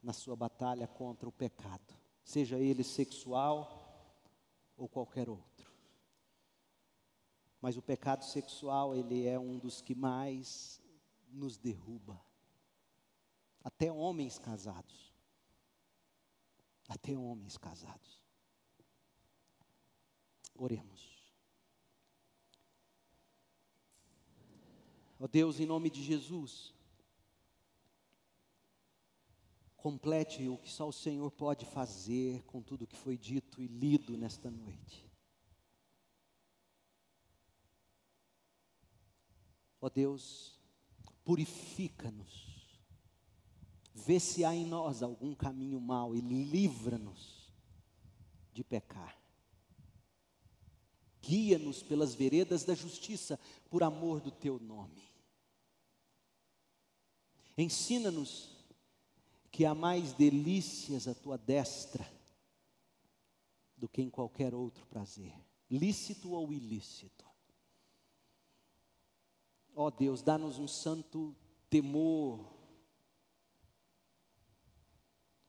[0.01, 1.93] na sua batalha contra o pecado,
[2.23, 3.79] seja ele sexual
[4.77, 5.69] ou qualquer outro.
[7.61, 10.81] Mas o pecado sexual, ele é um dos que mais
[11.29, 12.19] nos derruba.
[13.63, 15.13] Até homens casados.
[16.87, 18.23] Até homens casados.
[20.55, 21.19] Oremos.
[25.19, 26.73] Ó oh Deus, em nome de Jesus,
[29.79, 34.17] complete o que só o Senhor pode fazer com tudo que foi dito e lido
[34.17, 35.09] nesta noite.
[39.81, 40.59] Ó oh Deus,
[41.23, 42.77] purifica-nos,
[43.93, 47.49] vê se há em nós algum caminho mau e livra-nos
[48.51, 49.17] de pecar.
[51.21, 53.39] Guia-nos pelas veredas da justiça,
[53.69, 55.09] por amor do teu nome.
[57.57, 58.58] Ensina-nos
[59.51, 62.07] que há mais delícias à tua destra
[63.75, 65.33] do que em qualquer outro prazer,
[65.69, 67.25] lícito ou ilícito.
[69.75, 71.35] Ó oh Deus, dá-nos um santo
[71.69, 72.53] temor.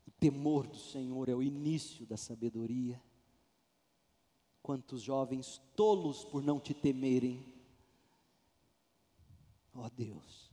[0.06, 3.02] O temor do Senhor é o início da sabedoria.
[4.62, 7.52] Quantos jovens tolos por não te temerem.
[9.74, 10.49] Ó oh Deus,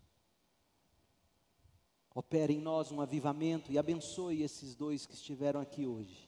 [2.18, 6.28] opere em nós um avivamento e abençoe esses dois que estiveram aqui hoje,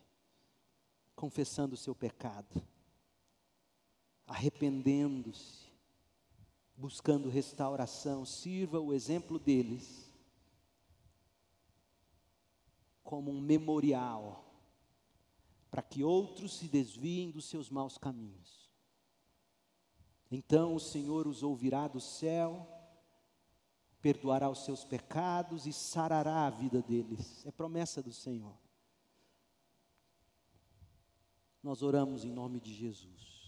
[1.15, 2.61] confessando o seu pecado,
[4.27, 5.67] arrependendo-se,
[6.77, 8.23] buscando restauração.
[8.23, 10.13] Sirva o exemplo deles
[13.03, 14.45] como um memorial
[15.71, 18.69] para que outros se desviem dos seus maus caminhos.
[20.29, 22.78] Então o Senhor os ouvirá do céu
[24.01, 27.45] perdoará os seus pecados e sarará a vida deles.
[27.45, 28.57] É promessa do Senhor.
[31.61, 33.38] Nós oramos em nome de Jesus.